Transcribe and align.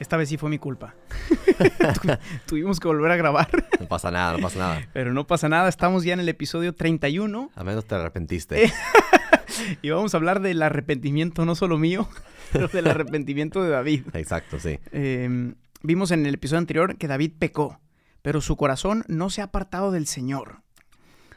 Esta 0.00 0.16
vez 0.16 0.28
sí 0.28 0.36
fue 0.36 0.50
mi 0.50 0.58
culpa. 0.58 0.94
Tu- 2.02 2.08
Tuvimos 2.46 2.80
que 2.80 2.88
volver 2.88 3.10
a 3.12 3.16
grabar, 3.16 3.48
No 3.80 3.86
pasa 3.86 4.10
nada, 4.10 4.32
no 4.36 4.38
pasa 4.42 4.58
nada. 4.58 4.88
pero 4.92 5.12
no 5.12 5.26
pasa 5.26 5.48
nada. 5.48 5.68
Estamos 5.68 6.04
ya 6.04 6.14
en 6.14 6.20
el 6.20 6.28
episodio 6.28 6.74
31 6.74 7.50
A 7.54 7.64
menos 7.64 7.84
te 7.86 7.94
arrepentiste. 7.94 8.72
y 9.82 9.90
vamos 9.90 10.14
a 10.14 10.16
hablar 10.16 10.40
del 10.40 10.62
arrepentimiento, 10.62 11.44
no 11.44 11.54
solo 11.54 11.78
mío, 11.78 12.08
pero 12.52 12.68
del 12.68 12.88
arrepentimiento 12.88 13.62
de 13.62 13.70
David. 13.70 14.06
Exacto, 14.14 14.58
sí. 14.58 14.78
Eh, 14.92 15.54
vimos 15.82 16.10
en 16.10 16.26
el 16.26 16.34
episodio 16.34 16.58
anterior 16.58 16.96
que 16.96 17.06
David 17.08 17.32
pecó, 17.38 17.78
pero 18.22 18.40
su 18.40 18.56
corazón 18.56 19.04
no 19.08 19.30
se 19.30 19.40
ha 19.42 19.44
apartado 19.44 19.92
del 19.92 20.06
Señor. 20.06 20.62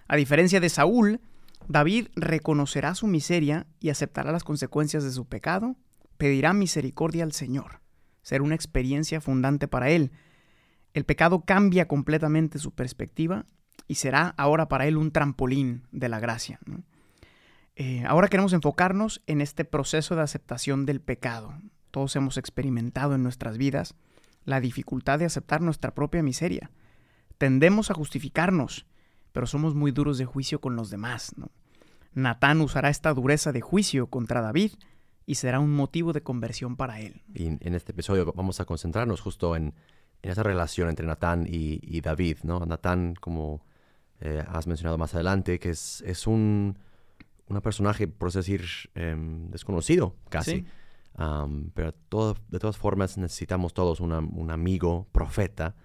A 0.08 0.16
diferencia 0.16 0.60
de 0.60 0.70
Saúl, 0.70 1.20
David 1.68 2.08
reconocerá 2.16 2.96
su 2.96 3.08
miseria 3.08 3.68
y 3.80 3.90
aceptará 3.90 4.32
las 4.32 4.44
consecuencias 4.44 5.04
de 5.04 5.12
su 5.12 5.26
pecado, 5.26 5.76
pedirá 6.18 6.54
misericordia 6.54 7.24
al 7.24 7.34
Señor. 7.34 7.82
Será 8.27 8.44
una 8.44 8.55
experiencia 8.55 9.22
fundante 9.22 9.70
para 9.70 9.90
él. 9.90 10.12
El 10.94 11.05
pecado 11.05 11.45
cambia 11.45 11.88
completamente 11.88 12.59
su 12.59 12.73
perspectiva 12.76 13.45
y 13.88 13.95
será 13.95 14.34
ahora 14.36 14.67
para 14.67 14.86
él 14.86 14.98
un 14.98 15.13
trampolín 15.13 15.88
de 15.94 16.09
la 16.09 16.19
gracia. 16.19 16.59
Eh, 17.78 18.03
ahora 18.06 18.28
queremos 18.28 18.52
enfocarnos 18.52 19.22
en 19.28 19.39
este 19.39 19.64
proceso 19.64 20.17
de 20.17 20.23
aceptación 20.23 20.86
del 20.86 21.00
pecado. 21.00 21.53
Todos 21.89 22.17
hemos 22.17 22.36
experimentado 22.36 23.16
en 23.16 23.23
nuestras 23.23 23.58
vidas 23.58 23.95
la 24.44 24.59
dificultad 24.59 25.19
de 25.19 25.25
aceptar 25.25 25.62
nuestra 25.62 25.95
propia 25.95 26.22
miseria. 26.22 26.69
Tendemos 27.38 27.91
a 27.91 27.94
justificarnos, 27.94 28.88
pero 29.31 29.47
somos 29.47 29.73
muy 29.73 29.91
duros 29.91 30.17
de 30.17 30.25
juicio 30.25 30.59
con 30.59 30.75
los 30.75 30.89
demás. 30.89 31.34
Natán 32.12 32.59
usará 32.59 32.89
esta 32.89 33.14
dureza 33.14 33.53
de 33.53 33.62
juicio 33.62 34.08
contra 34.08 34.41
David 34.41 34.73
y 35.28 35.36
será 35.36 35.59
un 35.59 35.72
motivo 35.72 36.14
de 36.14 36.23
conversión 36.23 36.75
para 36.78 37.00
él. 37.02 37.22
Y 37.36 37.45
en 37.47 37.75
este 37.75 37.92
episodio 37.92 38.31
vamos 38.33 38.59
a 38.61 38.66
concentrarnos 38.66 39.20
justo 39.22 39.56
en, 39.56 39.73
en 40.23 40.31
esa 40.31 40.42
relación 40.42 40.88
entre 40.89 41.06
Natán 41.06 41.45
y, 41.47 41.80
y 41.84 42.02
David, 42.02 42.38
¿no? 42.44 42.66
Natán, 42.66 43.14
como 43.19 43.61
eh, 44.22 44.44
has 44.47 44.66
mencionado 44.67 44.97
más 44.97 45.14
adelante, 45.14 45.59
que 45.59 45.69
es, 45.72 46.02
es 46.08 46.25
un, 46.25 46.80
personaje, 47.61 48.08
por 48.08 48.30
así 48.30 48.38
decir, 48.39 48.66
em, 48.95 49.52
desconocido 49.52 50.16
casi. 50.30 50.52
Sí. 50.61 50.66
Pero 51.73 51.94
todo- 52.09 52.36
de 52.50 52.59
todas 52.59 52.78
formas 52.78 53.17
necesitamos 53.17 53.73
todos 53.73 54.00
una- 54.00 54.19
un 54.19 54.50
amigo, 54.52 55.08
profeta, 55.12 55.75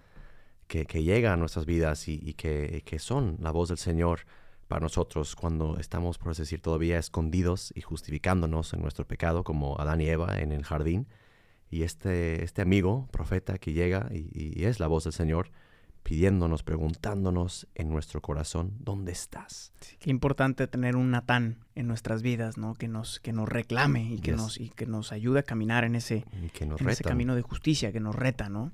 que, 0.69 0.87
que 0.87 1.03
llega 1.03 1.33
a 1.33 1.37
nuestras 1.37 1.67
vidas 1.67 2.07
y, 2.09 2.21
y 2.23 2.35
que, 2.35 2.83
que 2.87 2.99
son 2.99 3.37
la 3.41 3.51
voz 3.51 3.69
del 3.71 3.79
Señor 3.79 4.21
para 4.73 4.81
nosotros 4.85 5.37
cuando 5.37 5.77
estamos, 5.79 6.17
por 6.17 6.31
así 6.31 6.41
decir, 6.41 6.63
todavía 6.63 6.99
escondidos 6.99 7.75
y 7.77 7.83
justificándonos 7.83 8.73
en 8.73 8.81
nuestro 8.81 9.07
pecado, 9.07 9.45
como 9.45 9.79
Adán 9.79 10.01
y 10.01 10.07
Eva 10.09 10.39
en 10.39 10.51
el 10.51 10.65
jardín. 10.65 11.09
Y 11.71 11.83
este, 11.83 12.43
este 12.43 12.63
amigo, 12.63 13.07
profeta, 13.13 13.59
que 13.59 13.75
llega 13.75 14.09
y, 14.11 14.31
y 14.33 14.65
es 14.65 14.81
la 14.81 14.87
voz 14.87 15.05
del 15.05 15.13
Señor, 15.13 15.51
pidiéndonos, 16.03 16.63
preguntándonos 16.63 17.69
en 17.75 17.91
nuestro 17.91 18.23
corazón, 18.23 18.73
¿dónde 18.79 19.13
estás? 19.13 19.75
Qué 19.99 20.09
importante 20.09 20.67
tener 20.69 20.97
un 20.97 21.11
Natán 21.11 21.59
en 21.75 21.87
nuestras 21.87 22.23
vidas, 22.23 22.57
¿no? 22.57 22.73
Que 22.73 22.89
nos, 22.89 23.21
que 23.21 23.35
nos 23.35 23.51
reclame 23.51 24.05
y 24.15 24.21
que, 24.21 24.31
Yes. 24.31 24.41
nos, 24.41 24.59
y 24.59 24.71
que 24.71 24.87
nos 24.87 25.13
ayude 25.13 25.41
a 25.41 25.43
caminar 25.43 25.85
en 25.85 25.97
ese, 25.97 26.25
Y 26.43 26.49
que 26.49 26.65
nos 26.65 26.81
en 26.81 26.89
ese 26.89 27.05
camino 27.05 27.35
de 27.35 27.43
justicia, 27.43 27.93
que 27.93 28.01
nos 28.01 28.15
reta, 28.15 28.49
¿no? 28.49 28.73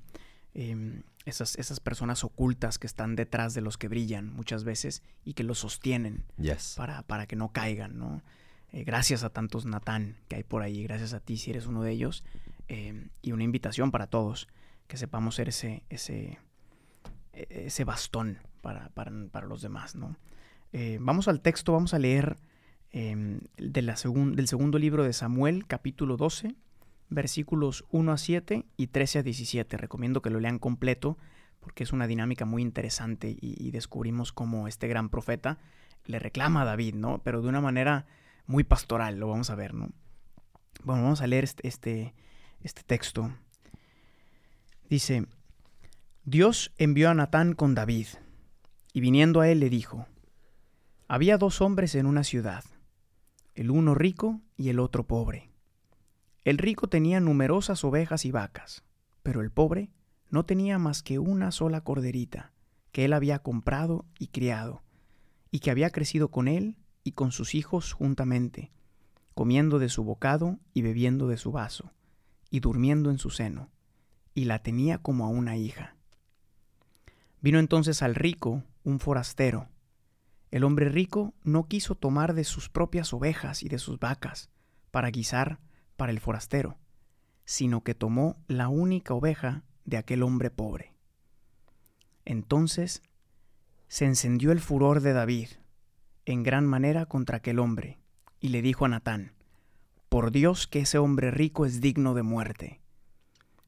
Em, 0.53 1.03
esas, 1.25 1.55
esas 1.57 1.79
personas 1.79 2.23
ocultas 2.23 2.79
que 2.79 2.87
están 2.87 3.15
detrás 3.15 3.53
de 3.53 3.61
los 3.61 3.77
que 3.77 3.87
brillan 3.87 4.33
muchas 4.33 4.63
veces 4.63 5.03
y 5.23 5.33
que 5.33 5.43
los 5.43 5.59
sostienen 5.59 6.23
Yes. 6.37 6.73
para, 6.75 7.03
para 7.03 7.27
que 7.27 7.35
no 7.35 7.51
caigan, 7.51 7.97
¿no? 7.99 8.23
Eh, 8.71 8.83
gracias 8.83 9.23
a 9.23 9.29
tantos 9.29 9.65
Natán 9.65 10.15
que 10.27 10.37
hay 10.37 10.43
por 10.43 10.61
ahí, 10.63 10.83
gracias 10.83 11.13
a 11.13 11.19
ti 11.19 11.37
si 11.37 11.51
eres 11.51 11.65
uno 11.67 11.83
de 11.83 11.91
ellos, 11.91 12.23
em, 12.67 13.09
y 13.21 13.31
una 13.31 13.43
invitación 13.43 13.91
para 13.91 14.07
todos, 14.07 14.47
que 14.87 14.97
sepamos 14.97 15.35
ser 15.35 15.49
ese, 15.49 15.83
ese, 15.89 16.39
e- 17.33 17.65
ese 17.67 17.83
bastón 17.83 18.39
para, 18.61 18.89
para, 18.89 19.11
para 19.31 19.45
los 19.47 19.61
demás, 19.61 19.95
¿no? 19.95 20.15
Eh, 20.73 20.97
vamos 21.01 21.27
al 21.27 21.41
texto, 21.41 21.73
vamos 21.73 21.93
a 21.93 21.99
leer 21.99 22.37
em, 22.91 23.41
de 23.57 23.81
la 23.83 23.95
segun- 23.97 24.33
del 24.35 24.47
segundo 24.47 24.79
libro 24.79 25.03
de 25.03 25.13
Samuel, 25.13 25.67
capítulo 25.67 26.17
12, 26.17 26.55
versículos 27.09 27.85
1 27.91 28.11
a 28.11 28.17
7 28.17 28.65
y 28.77 28.87
13 28.87 29.19
a 29.19 29.23
17. 29.23 29.77
Recomiendo 29.77 30.21
que 30.21 30.29
lo 30.29 30.39
lean 30.39 30.59
completo 30.59 31.17
porque 31.59 31.83
es 31.83 31.91
una 31.91 32.07
dinámica 32.07 32.45
muy 32.45 32.61
interesante 32.61 33.35
y, 33.39 33.71
descubrimos 33.71 34.31
cómo 34.31 34.67
este 34.67 34.87
gran 34.87 35.09
profeta 35.09 35.57
le 36.05 36.19
reclama 36.19 36.61
a 36.61 36.65
David, 36.65 36.95
¿no? 36.95 37.21
Pero 37.23 37.41
de 37.41 37.49
una 37.49 37.61
manera 37.61 38.05
muy 38.45 38.63
pastoral, 38.63 39.19
lo 39.19 39.27
vamos 39.27 39.49
a 39.49 39.55
ver, 39.55 39.73
¿no? 39.73 39.89
Bueno, 40.83 41.03
vamos 41.03 41.21
a 41.21 41.27
leer 41.27 41.43
este, 41.43 41.67
este, 41.67 42.13
este 42.61 42.83
texto. 42.83 43.31
Dice, 44.89 45.27
Dios 46.23 46.71
envió 46.77 47.09
a 47.09 47.13
Natán 47.13 47.53
con 47.53 47.75
David, 47.75 48.07
y 48.93 49.01
viniendo 49.01 49.41
a 49.41 49.49
él 49.49 49.59
le 49.59 49.69
dijo, 49.69 50.07
Había 51.07 51.37
dos 51.37 51.61
hombres 51.61 51.95
en 51.95 52.05
una 52.05 52.23
ciudad, 52.23 52.63
el 53.53 53.69
uno 53.69 53.93
rico 53.93 54.41
y 54.57 54.69
el 54.69 54.79
otro 54.79 55.05
pobre. 55.05 55.48
El 56.45 56.57
rico 56.57 56.87
tenía 56.87 57.19
numerosas 57.19 57.83
ovejas 57.83 58.25
y 58.25 58.31
vacas, 58.31 58.83
pero 59.23 59.41
el 59.41 59.51
pobre 59.51 59.89
no 60.29 60.45
tenía 60.45 60.77
más 60.77 61.03
que 61.03 61.19
una 61.19 61.51
sola 61.51 61.81
corderita, 61.81 62.53
que 62.91 63.05
él 63.05 63.13
había 63.13 63.39
comprado 63.39 64.05
y 64.17 64.27
criado, 64.27 64.83
y 65.51 65.59
que 65.59 65.71
había 65.71 65.89
crecido 65.89 66.29
con 66.29 66.47
él 66.47 66.77
y 67.03 67.11
con 67.13 67.31
sus 67.31 67.55
hijos 67.55 67.93
juntamente, 67.93 68.71
comiendo 69.33 69.79
de 69.79 69.89
su 69.89 70.03
bocado 70.03 70.59
y 70.73 70.81
bebiendo 70.81 71.27
de 71.27 71.37
su 71.37 71.51
vaso, 71.51 71.91
y 72.49 72.59
durmiendo 72.61 73.09
en 73.09 73.17
su 73.17 73.29
seno, 73.29 73.69
y 74.33 74.45
la 74.45 74.59
tenía 74.59 74.99
como 74.99 75.25
a 75.25 75.29
una 75.29 75.57
hija. 75.57 75.95
Vino 77.41 77.59
entonces 77.59 78.01
al 78.01 78.15
rico 78.15 78.63
un 78.83 78.99
forastero. 78.99 79.69
El 80.51 80.63
hombre 80.63 80.89
rico 80.89 81.33
no 81.43 81.67
quiso 81.67 81.95
tomar 81.95 82.33
de 82.33 82.43
sus 82.43 82.69
propias 82.69 83.13
ovejas 83.13 83.63
y 83.63 83.69
de 83.69 83.79
sus 83.79 83.99
vacas 83.99 84.49
para 84.91 85.09
guisar 85.09 85.59
para 85.99 86.11
el 86.11 86.19
forastero, 86.19 86.79
sino 87.45 87.83
que 87.83 87.93
tomó 87.93 88.37
la 88.47 88.69
única 88.69 89.13
oveja 89.13 89.63
de 89.85 89.97
aquel 89.97 90.23
hombre 90.23 90.49
pobre. 90.49 90.93
Entonces 92.25 93.03
se 93.87 94.05
encendió 94.05 94.51
el 94.51 94.61
furor 94.61 95.01
de 95.01 95.13
David 95.13 95.49
en 96.25 96.43
gran 96.43 96.65
manera 96.65 97.05
contra 97.05 97.37
aquel 97.37 97.59
hombre, 97.59 97.99
y 98.39 98.49
le 98.49 98.61
dijo 98.61 98.85
a 98.85 98.87
Natán, 98.87 99.33
Por 100.09 100.31
Dios 100.31 100.67
que 100.67 100.81
ese 100.81 100.99
hombre 100.99 101.31
rico 101.31 101.65
es 101.65 101.81
digno 101.81 102.13
de 102.13 102.23
muerte, 102.23 102.81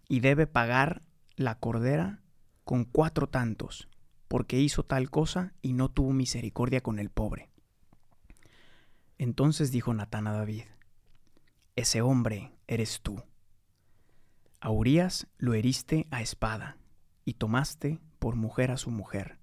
y 0.07 0.19
debe 0.21 0.47
pagar 0.47 1.01
la 1.35 1.59
cordera 1.59 2.21
con 2.63 2.85
cuatro 2.85 3.27
tantos, 3.27 3.89
porque 4.27 4.59
hizo 4.59 4.83
tal 4.83 5.09
cosa 5.09 5.53
y 5.61 5.73
no 5.73 5.89
tuvo 5.89 6.13
misericordia 6.13 6.81
con 6.81 6.99
el 6.99 7.09
pobre. 7.09 7.49
Entonces 9.17 9.71
dijo 9.71 9.93
Natán 9.93 10.27
a 10.27 10.33
David, 10.33 10.63
Ese 11.75 12.01
hombre 12.01 12.51
eres 12.67 13.01
tú. 13.01 13.23
A 14.59 14.69
Urías 14.69 15.27
lo 15.37 15.53
heriste 15.53 16.07
a 16.11 16.21
espada, 16.21 16.77
y 17.25 17.35
tomaste 17.35 17.99
por 18.19 18.35
mujer 18.35 18.71
a 18.71 18.77
su 18.77 18.91
mujer, 18.91 19.39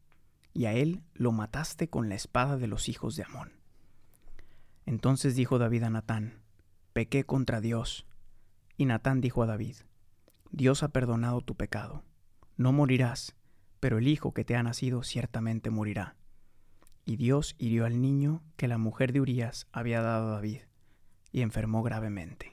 y 0.52 0.66
a 0.66 0.74
él 0.74 1.02
lo 1.14 1.32
mataste 1.32 1.88
con 1.88 2.08
la 2.08 2.14
espada 2.14 2.56
de 2.56 2.66
los 2.66 2.88
hijos 2.88 3.16
de 3.16 3.24
Amón. 3.24 3.52
Entonces 4.84 5.36
dijo 5.36 5.58
David 5.58 5.84
a 5.84 5.90
Natán, 5.90 6.42
Pequé 6.92 7.24
contra 7.24 7.60
Dios. 7.60 8.06
Y 8.76 8.86
Natán 8.86 9.20
dijo 9.20 9.42
a 9.42 9.46
David, 9.46 9.76
Dios 10.50 10.82
ha 10.82 10.88
perdonado 10.88 11.40
tu 11.42 11.54
pecado. 11.54 12.04
No 12.56 12.72
morirás, 12.72 13.36
pero 13.80 13.98
el 13.98 14.08
hijo 14.08 14.34
que 14.34 14.44
te 14.44 14.56
ha 14.56 14.62
nacido 14.62 15.02
ciertamente 15.02 15.70
morirá. 15.70 16.16
Y 17.04 17.16
Dios 17.16 17.54
hirió 17.58 17.86
al 17.86 18.00
niño 18.00 18.42
que 18.56 18.68
la 18.68 18.78
mujer 18.78 19.12
de 19.12 19.20
Urías 19.20 19.66
había 19.72 20.02
dado 20.02 20.28
a 20.28 20.30
David, 20.32 20.62
y 21.32 21.42
enfermó 21.42 21.82
gravemente. 21.82 22.52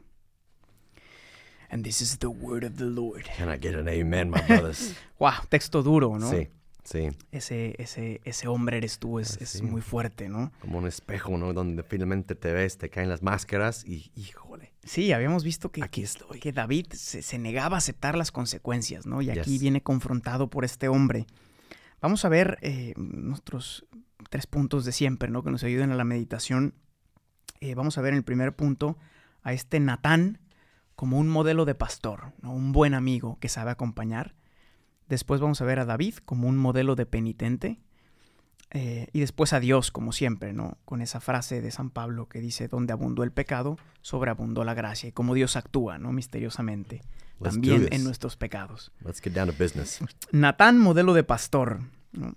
And 1.69 1.83
this 1.83 2.01
is 2.01 2.19
the 2.19 2.27
word 2.27 2.63
of 2.63 2.75
the 2.77 2.85
Lord. 2.85 3.23
Can 3.37 3.49
I 3.49 3.57
get 3.57 3.75
an 3.75 3.87
amen, 3.87 4.29
my 4.29 4.41
brothers? 4.47 4.95
Wow, 5.19 5.31
texto 5.49 5.81
duro, 5.81 6.17
¿no? 6.19 6.29
Sí. 6.29 6.49
Sí, 6.83 7.09
Ese, 7.31 7.73
ese, 7.79 8.21
ese 8.25 8.47
hombre 8.47 8.77
eres 8.77 8.99
tú, 8.99 9.17
es, 9.17 9.41
es 9.41 9.63
muy 9.63 9.81
fuerte, 9.81 10.29
¿no? 10.29 10.51
como 10.61 10.77
un 10.77 10.85
espejo, 10.85 11.35
¿no? 11.35 11.51
Donde 11.51 11.81
finalmente 11.81 12.35
te 12.35 12.51
ves, 12.53 12.77
te 12.77 12.91
caen 12.91 13.09
las 13.09 13.23
máscaras 13.23 13.83
y, 13.87 14.11
híjole, 14.15 14.71
Sí, 14.83 15.11
habíamos 15.11 15.43
visto 15.43 15.71
que, 15.71 15.81
aquí 15.83 16.03
estoy. 16.03 16.39
que 16.39 16.51
David 16.51 16.85
se, 16.93 17.23
se 17.23 17.39
negaba 17.39 17.77
a 17.77 17.79
aceptar 17.79 18.15
las 18.15 18.31
consecuencias, 18.31 19.07
¿no? 19.07 19.23
Y 19.23 19.31
aquí 19.31 19.53
Yes. 19.53 19.61
viene 19.61 19.81
confrontado 19.81 20.51
por 20.51 20.63
este 20.63 20.87
hombre. 20.87 21.25
Vamos 22.01 22.23
a 22.23 22.29
ver 22.29 22.59
eh, 22.61 22.93
nuestros 22.97 23.87
tres 24.29 24.45
puntos 24.45 24.85
de 24.85 24.91
siempre, 24.91 25.31
¿no? 25.31 25.41
Que 25.41 25.49
nos 25.49 25.63
ayuden 25.63 25.89
a 25.91 25.95
la 25.95 26.03
meditación. 26.03 26.75
Eh, 27.61 27.75
vamos 27.75 27.97
a 27.97 28.01
ver 28.01 28.13
en 28.13 28.17
el 28.17 28.23
primer 28.23 28.55
punto 28.55 28.97
a 29.43 29.53
este 29.53 29.79
Natán 29.79 30.39
como 30.95 31.19
un 31.19 31.27
modelo 31.27 31.65
de 31.65 31.75
pastor, 31.75 32.33
¿no? 32.41 32.53
Un 32.53 32.71
buen 32.71 32.93
amigo 32.93 33.37
que 33.39 33.49
sabe 33.49 33.71
acompañar. 33.71 34.35
Después 35.07 35.41
vamos 35.41 35.61
a 35.61 35.65
ver 35.65 35.79
a 35.79 35.85
David 35.85 36.15
como 36.25 36.47
un 36.47 36.57
modelo 36.57 36.95
de 36.95 37.05
penitente. 37.05 37.79
Eh, 38.71 39.07
y 39.13 39.19
después 39.19 39.53
a 39.53 39.59
Dios, 39.59 39.91
como 39.91 40.11
siempre, 40.11 40.51
¿no? 40.51 40.77
Con 40.85 41.01
esa 41.01 41.19
frase 41.19 41.61
de 41.61 41.71
San 41.71 41.91
Pablo 41.91 42.27
que 42.27 42.39
dice, 42.39 42.67
donde 42.67 42.93
abundó 42.93 43.23
el 43.23 43.31
pecado, 43.31 43.77
sobreabundó 44.01 44.63
la 44.63 44.73
gracia. 44.73 45.09
Y 45.09 45.11
cómo 45.11 45.33
Dios 45.33 45.55
actúa, 45.55 45.97
¿no? 45.97 46.11
Misteriosamente. 46.11 47.01
Let's 47.39 47.53
también 47.53 47.87
en 47.91 48.03
nuestros 48.03 48.37
pecados. 48.37 48.91
Let's 49.03 49.21
get 49.21 49.33
down 49.33 49.47
to 49.47 49.53
business. 49.57 49.99
Natán, 50.31 50.79
modelo 50.79 51.13
de 51.13 51.23
pastor. 51.23 51.81
¿no? 52.11 52.35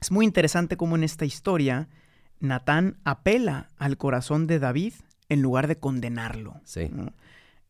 Es 0.00 0.10
muy 0.10 0.24
interesante 0.24 0.76
cómo 0.76 0.96
en 0.96 1.04
esta 1.04 1.24
historia 1.24 1.88
Natán 2.42 2.98
apela 3.04 3.68
al 3.78 3.96
corazón 3.96 4.46
de 4.48 4.58
David 4.58 4.94
en 5.28 5.42
lugar 5.42 5.68
de 5.68 5.76
condenarlo. 5.76 6.60
Sí. 6.64 6.88
¿no? 6.90 7.12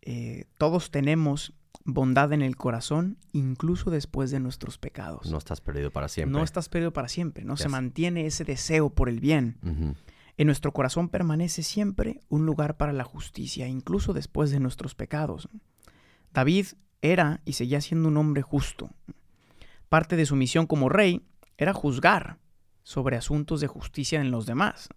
Eh, 0.01 0.47
todos 0.57 0.91
tenemos 0.91 1.53
bondad 1.85 2.33
en 2.33 2.41
el 2.41 2.57
corazón, 2.57 3.19
incluso 3.33 3.91
después 3.91 4.31
de 4.31 4.41
nuestros 4.41 4.79
pecados. 4.79 5.31
No 5.31 5.37
estás 5.37 5.61
perdido 5.61 5.91
para 5.91 6.09
siempre. 6.09 6.33
No 6.33 6.43
estás 6.43 6.71
perdido 6.71 6.93
para 6.93 7.09
siempre, 7.09 7.45
¿no? 7.45 7.57
Se 7.57 7.69
mantiene 7.69 8.27
ese 8.27 8.45
deseo 8.45 8.89
por 8.91 9.09
el 9.09 9.21
bien. 9.21 9.59
En 10.39 10.47
nuestro 10.47 10.73
corazón 10.73 11.11
permanece 11.11 11.63
siempre 11.63 12.21
un 12.31 12.47
lugar 12.47 12.79
para 12.79 12.95
la 12.95 13.05
justicia, 13.05 13.69
incluso 13.69 14.15
después 14.15 14.51
de 14.51 14.61
nuestros 14.61 14.95
pecados. 14.95 15.49
David 16.33 16.67
era 17.03 17.43
y 17.45 17.53
seguía 17.53 17.83
siendo 17.83 18.09
un 18.09 18.17
hombre 18.17 18.41
justo. 18.41 18.91
Parte 19.91 20.17
de 20.17 20.25
su 20.25 20.35
misión 20.35 20.67
como 20.67 20.89
rey 20.89 21.21
era 21.59 21.75
juzgar 21.75 22.39
sobre 22.83 23.17
asuntos 23.17 23.61
de 23.61 23.67
justicia 23.67 24.21
en 24.21 24.31
los 24.31 24.47
demás. 24.47 24.89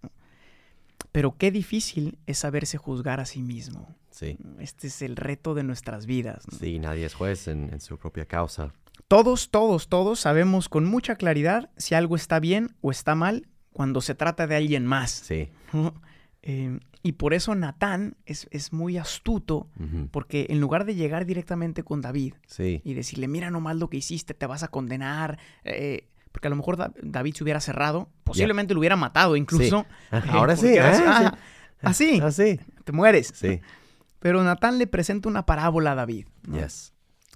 Pero 1.11 1.37
qué 1.37 1.51
difícil 1.51 2.17
es 2.25 2.39
saberse 2.39 2.77
juzgar 2.77 3.19
a 3.19 3.25
sí 3.25 3.41
mismo. 3.41 3.95
Sí. 4.11 4.37
Este 4.59 4.87
es 4.87 5.01
el 5.01 5.15
reto 5.15 5.53
de 5.53 5.63
nuestras 5.63 6.05
vidas. 6.05 6.43
¿no? 6.51 6.57
Sí, 6.57 6.79
nadie 6.79 7.05
es 7.05 7.13
juez 7.13 7.47
en, 7.47 7.71
en 7.73 7.79
su 7.81 7.97
propia 7.97 8.25
causa. 8.25 8.73
Todos, 9.07 9.49
todos, 9.49 9.87
todos 9.87 10.19
sabemos 10.19 10.67
con 10.69 10.85
mucha 10.85 11.15
claridad 11.15 11.69
si 11.77 11.95
algo 11.95 12.15
está 12.15 12.39
bien 12.39 12.75
o 12.81 12.91
está 12.91 13.13
mal 13.15 13.47
cuando 13.71 14.01
se 14.01 14.15
trata 14.15 14.47
de 14.47 14.55
alguien 14.55 14.85
más. 14.85 15.11
Sí. 15.11 15.49
¿no? 15.73 15.93
Eh, 16.41 16.79
y 17.03 17.13
por 17.13 17.33
eso 17.33 17.53
Natán 17.55 18.17
es, 18.25 18.47
es 18.51 18.73
muy 18.73 18.97
astuto, 18.97 19.69
porque 20.11 20.47
en 20.49 20.59
lugar 20.59 20.85
de 20.85 20.95
llegar 20.95 21.25
directamente 21.25 21.83
con 21.83 22.01
David 22.01 22.33
Sí. 22.47 22.81
y 22.83 22.93
decirle, 22.93 23.27
mira 23.27 23.51
nomás 23.51 23.75
lo 23.75 23.89
que 23.89 23.97
hiciste, 23.97 24.33
te 24.33 24.47
vas 24.47 24.63
a 24.63 24.69
condenar, 24.69 25.37
eh, 25.65 26.07
porque 26.35 26.47
a 26.47 26.49
lo 26.49 26.57
mejor 26.57 26.75
Da- 26.75 26.91
David 27.01 27.33
se 27.35 27.43
hubiera 27.45 27.61
cerrado, 27.61 28.09
posiblemente 28.25 28.73
lo 28.73 28.81
hubiera 28.81 28.97
matado 28.97 29.37
incluso. 29.37 29.85
eh, 30.11 30.21
Ahora 30.31 30.57
sí. 30.57 30.67
era 30.67 30.89
así, 30.91 31.01
¿eh? 31.01 31.05
"Ah, 31.07 31.37
así, 31.81 32.19
Ah, 32.21 32.31
sí. 32.31 32.59
te 32.83 32.91
mueres. 32.91 33.31
Sí. 33.33 33.61
Pero 34.19 34.43
Natán 34.43 34.77
le 34.77 34.85
presenta 34.85 35.29
una 35.29 35.45
parábola 35.45 35.93
a 35.93 35.95
David 35.95 36.27
¿no? 36.45 36.59
Yes. 36.59 36.93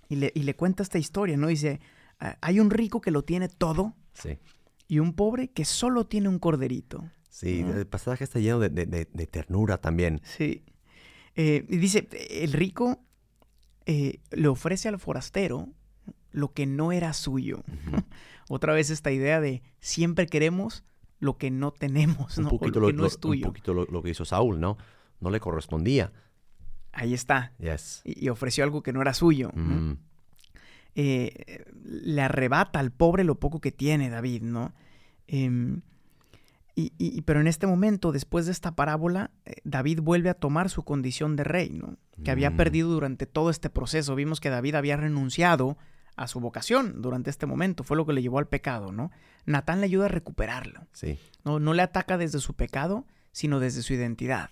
y, 0.09 0.17
le, 0.17 0.33
y 0.35 0.43
le 0.43 0.53
cuenta 0.57 0.83
esta 0.83 0.97
historia, 0.97 1.37
¿no? 1.37 1.47
Dice, 1.47 1.79
"Ah, 2.19 2.35
hay 2.41 2.59
un 2.59 2.71
rico 2.71 2.99
que 2.99 3.11
lo 3.11 3.23
tiene 3.23 3.47
todo 3.47 3.95
Sí. 4.13 4.37
y 4.89 4.99
un 4.99 5.13
pobre 5.13 5.47
que 5.47 5.63
solo 5.63 6.05
tiene 6.07 6.27
un 6.27 6.39
corderito. 6.39 7.09
Sí, 7.29 7.63
Ujú. 7.63 7.71
el 7.79 7.87
pasaje 7.87 8.25
está 8.25 8.39
lleno 8.39 8.59
de, 8.59 8.67
de- 8.67 8.85
de- 8.85 9.07
de 9.13 9.27
ternura 9.27 9.77
también. 9.77 10.19
Sí. 10.25 10.65
Eh, 11.35 11.65
y 11.69 11.77
dice, 11.77 12.09
el 12.31 12.51
rico 12.51 12.99
eh, 13.85 14.19
le 14.31 14.47
ofrece 14.49 14.89
al 14.89 14.99
forastero 14.99 15.69
lo 16.31 16.53
que 16.53 16.65
no 16.67 16.91
era 16.91 17.13
suyo. 17.13 17.63
Ujú. 17.87 18.03
Otra 18.49 18.73
vez 18.73 18.89
esta 18.89 19.11
idea 19.11 19.39
de 19.39 19.61
siempre 19.79 20.25
queremos 20.27 20.83
lo 21.19 21.37
que 21.37 21.51
no 21.51 21.71
tenemos, 21.71 22.37
Un 22.37 22.43
¿no? 22.45 22.49
O 22.49 22.59
poquito, 22.59 22.79
lo 22.81 22.87
lo, 22.87 22.91
que 22.91 22.97
no 22.97 23.05
es 23.05 23.15
un 23.15 23.21
tuyo. 23.21 23.45
poquito 23.47 23.73
lo, 23.73 23.85
lo 23.85 24.01
que 24.03 24.09
hizo 24.09 24.25
Saúl, 24.25 24.59
¿no? 24.59 24.77
No 25.21 25.29
le 25.29 25.39
correspondía. 25.39 26.11
Ahí 26.91 27.13
está. 27.13 27.53
Yes. 27.59 28.01
Y, 28.03 28.25
y 28.25 28.29
ofreció 28.29 28.63
algo 28.65 28.81
que 28.83 28.91
no 28.91 29.01
era 29.01 29.13
suyo. 29.13 29.51
Mm. 29.53 29.93
Eh, 30.95 31.63
le 31.83 32.21
arrebata 32.21 32.79
al 32.79 32.91
pobre 32.91 33.23
lo 33.23 33.35
poco 33.35 33.61
que 33.61 33.71
tiene 33.71 34.09
David, 34.09 34.41
¿no? 34.41 34.73
Em, 35.27 35.81
y, 36.75 36.91
y- 36.97 37.21
pero 37.21 37.39
en 37.41 37.47
este 37.47 37.67
momento, 37.67 38.11
después 38.11 38.45
de 38.47 38.51
esta 38.51 38.75
parábola, 38.75 39.31
eh, 39.45 39.55
David 39.63 39.99
vuelve 40.01 40.29
a 40.29 40.33
tomar 40.33 40.69
su 40.69 40.83
condición 40.83 41.35
de 41.35 41.43
rey, 41.43 41.69
¿no? 41.69 41.97
Que 42.23 42.31
había 42.31 42.49
Mm. 42.49 42.57
perdido 42.57 42.89
durante 42.89 43.25
todo 43.27 43.49
este 43.49 43.69
proceso. 43.69 44.15
Vimos 44.15 44.39
que 44.39 44.49
David 44.49 44.75
había 44.75 44.97
renunciado 44.97 45.77
a 46.23 46.27
su 46.27 46.39
vocación 46.39 47.01
durante 47.01 47.29
este 47.29 47.45
momento. 47.45 47.83
Fue 47.83 47.97
lo 47.97 48.05
que 48.05 48.13
le 48.13 48.21
llevó 48.21 48.39
al 48.39 48.47
pecado, 48.47 48.91
¿no? 48.91 49.11
Natán 49.45 49.79
le 49.79 49.85
ayuda 49.85 50.05
a 50.05 50.09
recuperarlo. 50.09 50.87
Sí. 50.93 51.17
No, 51.43 51.59
no 51.59 51.73
le 51.73 51.81
ataca 51.81 52.17
desde 52.17 52.39
su 52.39 52.53
pecado, 52.55 53.05
sino 53.31 53.59
desde 53.59 53.81
su 53.81 53.93
identidad. 53.93 54.49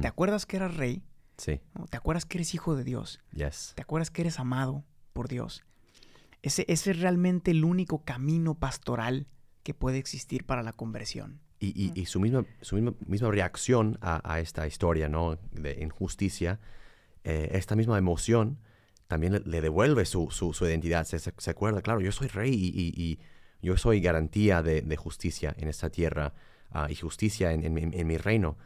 ¿Te 0.00 0.06
acuerdas 0.06 0.46
que 0.46 0.56
eras 0.56 0.76
rey? 0.76 1.02
Sí. 1.36 1.60
¿No? 1.78 1.86
¿Te 1.86 1.96
acuerdas 1.96 2.24
que 2.26 2.38
eres 2.38 2.54
hijo 2.54 2.74
de 2.76 2.84
Dios? 2.84 3.20
Yes. 3.32 3.72
¿Te 3.76 3.82
acuerdas 3.82 4.10
que 4.10 4.22
eres 4.22 4.38
amado 4.38 4.84
por 5.12 5.28
Dios? 5.28 5.62
Ese, 6.42 6.64
ese 6.68 6.90
es 6.92 7.00
realmente 7.00 7.50
el 7.50 7.64
único 7.64 8.02
camino 8.04 8.54
pastoral 8.54 9.26
que 9.62 9.74
puede 9.74 9.98
existir 9.98 10.44
para 10.46 10.62
la 10.62 10.72
conversión. 10.72 11.40
Y, 11.58 11.68
y- 11.78 11.92
y 12.00 12.06
su 12.06 12.18
misma, 12.20 12.46
su 12.62 12.76
misma, 12.76 12.94
misma 13.06 13.30
reacción 13.30 13.98
a, 14.00 14.20
a 14.24 14.40
esta 14.40 14.66
historia, 14.66 15.08
¿no? 15.10 15.36
De 15.52 15.78
injusticia, 15.82 16.58
eh, 17.24 17.50
esta 17.52 17.76
misma 17.76 17.98
emoción 17.98 18.58
también 19.10 19.42
le, 19.44 19.60
devuelve 19.60 20.04
su, 20.06 20.30
su- 20.30 20.54
su 20.54 20.64
identidad. 20.64 21.04
Se, 21.04 21.18
se- 21.18 21.50
acuerda, 21.50 21.82
claro, 21.82 22.00
yo 22.00 22.12
soy 22.12 22.28
rey 22.28 22.54
y, 22.54 22.68
y- 22.68 22.94
y 23.04 23.18
yo 23.60 23.76
soy 23.76 24.00
garantía 24.00 24.62
de, 24.62 24.82
de 24.82 24.96
justicia 24.96 25.52
en 25.58 25.68
esta 25.68 25.90
tierra 25.90 26.32
ah, 26.70 26.86
y 26.88 26.94
justicia 26.94 27.52
en, 27.52 27.64
en 27.64 27.74
mi- 27.74 27.82
en 28.00 28.06
mi 28.06 28.16
reino. 28.16 28.56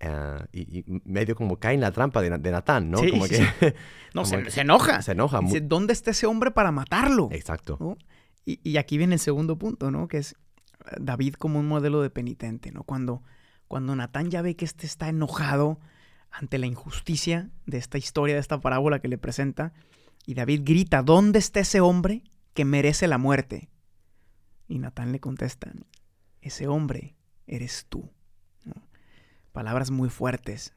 Ah, 0.00 0.44
y, 0.52 0.78
y 0.80 0.84
medio 1.04 1.34
como 1.34 1.56
cae 1.58 1.74
en 1.74 1.80
la 1.80 1.90
trampa 1.90 2.20
de, 2.22 2.30
de 2.36 2.50
Natán, 2.50 2.90
¿no? 2.90 2.98
Sí, 2.98 3.10
como 3.10 3.26
sí, 3.26 3.34
que 3.60 3.74
No, 4.14 4.22
como 4.22 4.26
se, 4.26 4.42
que 4.44 4.50
se 4.50 4.60
enoja. 4.60 5.00
se 5.02 5.12
enoja. 5.12 5.40
Dice, 5.40 5.60
¿dónde 5.62 5.92
está 5.94 6.10
ese 6.12 6.26
hombre 6.26 6.50
para 6.50 6.70
matarlo? 6.70 7.30
Exacto. 7.32 7.78
¿No? 7.80 7.96
Y, 8.44 8.60
y 8.62 8.76
aquí 8.76 8.98
viene 8.98 9.14
el 9.14 9.20
segundo 9.20 9.56
punto, 9.58 9.90
¿no? 9.90 10.06
Que 10.06 10.18
es 10.18 10.32
eh, 10.32 10.96
David 11.00 11.34
como 11.34 11.58
un 11.58 11.66
modelo 11.66 12.02
de 12.02 12.10
penitente, 12.10 12.70
¿no? 12.70 12.84
Cuando, 12.84 13.22
cuando 13.66 13.96
Natán 13.96 14.30
ya 14.30 14.42
ve 14.42 14.54
que 14.54 14.66
este 14.66 14.86
está 14.86 15.08
enojado 15.08 15.80
ante 16.30 16.58
la 16.58 16.66
injusticia 16.66 17.50
de 17.66 17.78
esta 17.78 17.98
historia, 17.98 18.34
de 18.34 18.40
esta 18.40 18.60
parábola 18.60 19.00
que 19.00 19.08
le 19.08 19.18
presenta, 19.18 19.72
y 20.26 20.34
David 20.34 20.62
grita, 20.64 21.02
¿dónde 21.02 21.38
está 21.38 21.60
ese 21.60 21.80
hombre 21.80 22.22
que 22.54 22.64
merece 22.64 23.06
la 23.08 23.18
muerte? 23.18 23.68
Y 24.68 24.78
Natán 24.78 25.12
le 25.12 25.20
contesta, 25.20 25.72
ese 26.42 26.66
hombre 26.68 27.16
eres 27.46 27.86
tú. 27.88 28.10
¿no? 28.64 28.74
Palabras 29.52 29.90
muy 29.90 30.10
fuertes. 30.10 30.74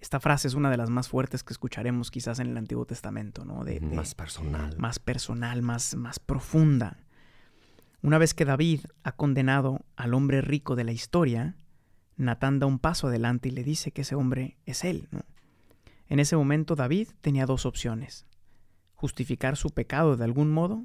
Esta 0.00 0.20
frase 0.20 0.48
es 0.48 0.54
una 0.54 0.70
de 0.70 0.76
las 0.76 0.90
más 0.90 1.08
fuertes 1.08 1.42
que 1.44 1.52
escucharemos 1.52 2.10
quizás 2.10 2.38
en 2.38 2.48
el 2.48 2.56
Antiguo 2.58 2.84
Testamento, 2.86 3.44
¿no? 3.44 3.64
De, 3.64 3.80
de- 3.80 3.96
Más 3.96 4.14
personal. 4.14 4.76
más 4.78 4.98
personal, 4.98 5.62
más, 5.62 5.94
más 5.94 6.18
profunda. 6.18 6.98
Una 8.02 8.18
vez 8.18 8.34
que 8.34 8.44
David 8.44 8.80
ha 9.02 9.12
condenado 9.12 9.84
al 9.96 10.12
hombre 10.12 10.42
rico 10.42 10.76
de 10.76 10.84
la 10.84 10.92
historia, 10.92 11.56
Natán 12.16 12.58
da 12.58 12.66
un 12.66 12.78
paso 12.78 13.08
adelante 13.08 13.48
y 13.48 13.52
le 13.52 13.64
dice 13.64 13.90
que 13.90 14.02
ese 14.02 14.14
hombre 14.14 14.56
es 14.66 14.84
él. 14.84 15.08
¿no? 15.10 15.22
En 16.08 16.20
ese 16.20 16.36
momento 16.36 16.76
David 16.76 17.08
tenía 17.20 17.46
dos 17.46 17.66
opciones. 17.66 18.26
Justificar 18.94 19.56
su 19.56 19.70
pecado 19.70 20.16
de 20.16 20.24
algún 20.24 20.50
modo 20.52 20.84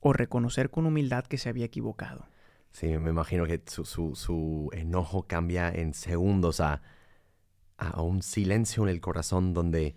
o 0.00 0.12
reconocer 0.12 0.70
con 0.70 0.86
humildad 0.86 1.24
que 1.24 1.38
se 1.38 1.48
había 1.48 1.66
equivocado. 1.66 2.26
Sí, 2.72 2.86
me 2.98 3.10
imagino 3.10 3.44
que 3.46 3.62
su, 3.66 3.84
su- 3.84 4.14
su 4.16 4.70
enojo 4.72 5.24
cambia 5.24 5.68
en 5.70 5.92
segundos 5.92 6.60
a, 6.60 6.80
a 7.76 8.00
un 8.00 8.22
silencio 8.22 8.82
en 8.84 8.88
el 8.88 9.00
corazón 9.00 9.52
donde, 9.52 9.94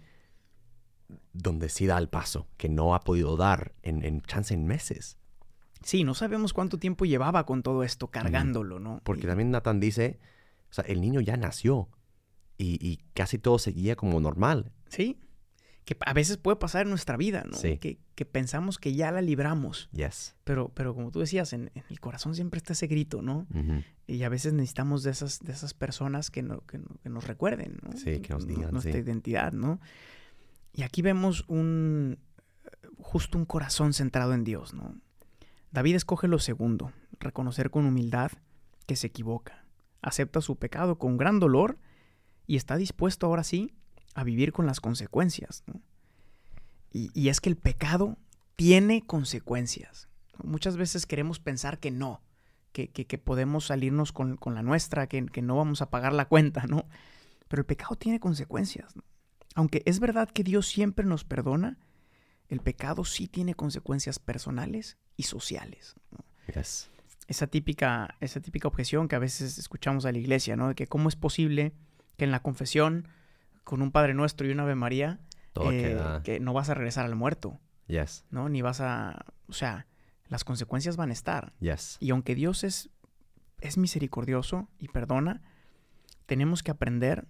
donde 1.34 1.70
sí 1.70 1.86
da 1.86 1.98
el 1.98 2.10
paso, 2.10 2.48
que 2.58 2.68
no 2.70 2.94
ha 2.96 3.00
podido 3.02 3.38
dar 3.38 3.74
en, 3.84 4.04
en 4.04 4.22
chance 4.22 4.54
en 4.54 4.66
meses. 4.68 5.18
Sí, 5.82 6.04
no 6.04 6.14
sabemos 6.16 6.52
cuánto 6.54 6.78
tiempo 6.78 7.06
llevaba 7.06 7.46
con 7.46 7.64
todo 7.64 7.84
esto 7.84 8.08
cargándolo, 8.08 8.80
¿no? 8.80 9.02
Porque 9.04 9.24
Y- 9.24 9.28
también 9.28 9.52
Nathan 9.52 9.80
dice, 9.80 10.20
sea, 10.76 10.84
el 10.86 11.02
niño 11.02 11.22
ya 11.22 11.38
nació 11.38 11.90
y, 12.58 12.78
y 12.86 12.98
casi 13.14 13.38
todo 13.38 13.58
seguía 13.60 13.96
como 13.96 14.20
normal. 14.20 14.72
Sí, 14.90 15.20
que 15.86 15.96
a 16.04 16.14
veces 16.14 16.38
puede 16.38 16.58
pasar 16.58 16.82
en 16.84 16.90
nuestra 16.90 17.16
vida, 17.16 17.44
¿no? 17.50 17.56
Sí. 17.58 17.78
Que, 17.78 18.00
que 18.16 18.26
pensamos 18.26 18.80
que 18.80 18.96
ya 18.96 19.12
la 19.12 19.22
libramos. 19.22 19.88
Yes. 19.92 20.36
Pero, 20.44 20.70
pero 20.74 20.96
como 20.96 21.12
tú 21.12 21.20
decías, 21.20 21.54
en, 21.54 21.70
en 21.76 21.84
el 21.90 22.00
corazón 22.00 22.34
siempre 22.34 22.58
está 22.58 22.74
ese 22.74 22.88
grito, 22.88 23.22
¿no? 23.22 23.46
Y 24.08 24.24
a 24.24 24.30
veces 24.30 24.54
necesitamos 24.54 25.04
de 25.04 25.12
esas, 25.12 25.40
de 25.42 25.52
esas 25.52 25.74
personas 25.76 26.32
que, 26.32 26.42
no- 26.42 26.62
que, 26.62 26.80
no- 26.80 26.96
que 27.04 27.10
nos 27.10 27.28
recuerden, 27.28 27.78
¿no? 27.84 27.92
Sí, 27.98 28.20
que 28.20 28.34
nos 28.34 28.48
digan, 28.48 28.72
Nuestra 28.72 28.94
sí. 28.94 28.98
identidad, 29.00 29.52
¿no? 29.54 29.80
Y 30.74 30.82
aquí 30.84 31.02
vemos 31.04 31.46
un, 31.48 32.18
justo 32.98 33.38
un 33.38 33.46
corazón 33.46 33.94
centrado 33.94 34.34
en 34.34 34.44
Dios, 34.44 34.74
¿no? 34.74 34.96
David 35.72 35.96
escoge 35.96 36.28
lo 36.28 36.40
segundo, 36.40 36.92
reconocer 37.20 37.70
con 37.70 37.86
humildad 37.86 38.32
que 38.88 38.96
se 38.96 39.08
equivoca, 39.08 39.65
acepta 40.06 40.40
su 40.40 40.56
pecado 40.56 40.98
con 40.98 41.18
gran 41.18 41.40
dolor 41.40 41.80
y 42.46 42.56
está 42.58 42.78
dispuesto 42.78 43.26
ahora 43.26 43.44
sí 43.44 43.74
a 44.14 44.24
vivir 44.24 44.54
con 44.54 44.68
las 44.68 44.80
consecuencias. 44.80 45.64
Y, 46.92 47.28
es 47.28 47.42
que 47.42 47.50
el 47.50 47.58
pecado 47.58 48.18
tiene 48.56 49.02
consecuencias. 49.06 50.08
Muchas 50.42 50.78
veces 50.78 51.06
queremos 51.06 51.40
pensar 51.40 51.80
que 51.80 51.92
no, 51.92 52.22
que, 52.72 52.88
podemos 53.18 53.66
salirnos 53.66 54.14
con, 54.14 54.38
la 54.46 54.62
nuestra, 54.62 55.08
que, 55.08 55.42
no 55.42 55.58
vamos 55.58 55.82
a 55.82 55.90
pagar 55.90 56.14
la 56.14 56.26
cuenta, 56.26 56.66
¿no? 56.68 56.86
Pero 57.50 57.62
el 57.62 57.66
pecado 57.66 57.96
tiene 57.96 58.22
consecuencias. 58.22 58.94
Aunque 59.56 59.82
es 59.86 60.00
verdad 60.00 60.30
que 60.30 60.44
Dios 60.44 60.68
siempre 60.68 61.06
nos 61.06 61.26
perdona, 61.26 61.80
el 62.48 62.62
pecado 62.62 63.04
sí 63.04 63.28
tiene 63.28 63.56
consecuencias 63.56 64.20
personales 64.20 64.98
y 65.18 65.24
sociales. 65.24 65.96
Esa, 67.28 67.48
típica, 67.48 68.16
esa 68.20 68.40
típica 68.40 68.68
objeción 68.68 69.08
que 69.08 69.16
a 69.16 69.20
veces 69.20 69.58
escuchamos 69.58 70.06
a 70.06 70.12
la 70.12 70.18
iglesia, 70.18 70.56
¿no? 70.56 70.70
De 70.70 70.76
que 70.76 70.88
cómo 70.88 71.10
es 71.10 71.16
posible 71.16 71.74
que 72.18 72.26
en 72.26 72.32
la 72.32 72.42
confesión, 72.42 73.08
con 73.64 73.82
un 73.82 73.92
Padre 73.92 74.14
Nuestro 74.14 74.48
y 74.48 74.52
una 74.52 74.64
Ave 74.64 74.76
María, 74.76 75.20
eh, 75.72 76.20
que 76.24 76.40
no 76.40 76.54
vas 76.54 76.70
a 76.70 76.74
regresar 76.74 77.06
al 77.06 77.16
muerto. 77.16 77.60
Yes. 77.88 78.26
¿No? 78.30 78.50
Ni 78.50 78.62
vas 78.62 78.82
a. 78.82 79.26
O 79.48 79.54
sea, 79.54 79.88
las 80.28 80.44
consecuencias 80.44 80.98
van 80.98 81.10
a 81.10 81.14
estar. 81.14 81.54
Yes. 81.60 81.98
Y 82.00 82.12
aunque 82.12 82.36
Dios 82.36 82.64
es, 82.64 82.90
es 83.62 83.78
misericordioso 83.78 84.70
y 84.80 84.88
perdona, 84.88 85.42
tenemos 86.26 86.64
que 86.64 86.72
aprender 86.72 87.28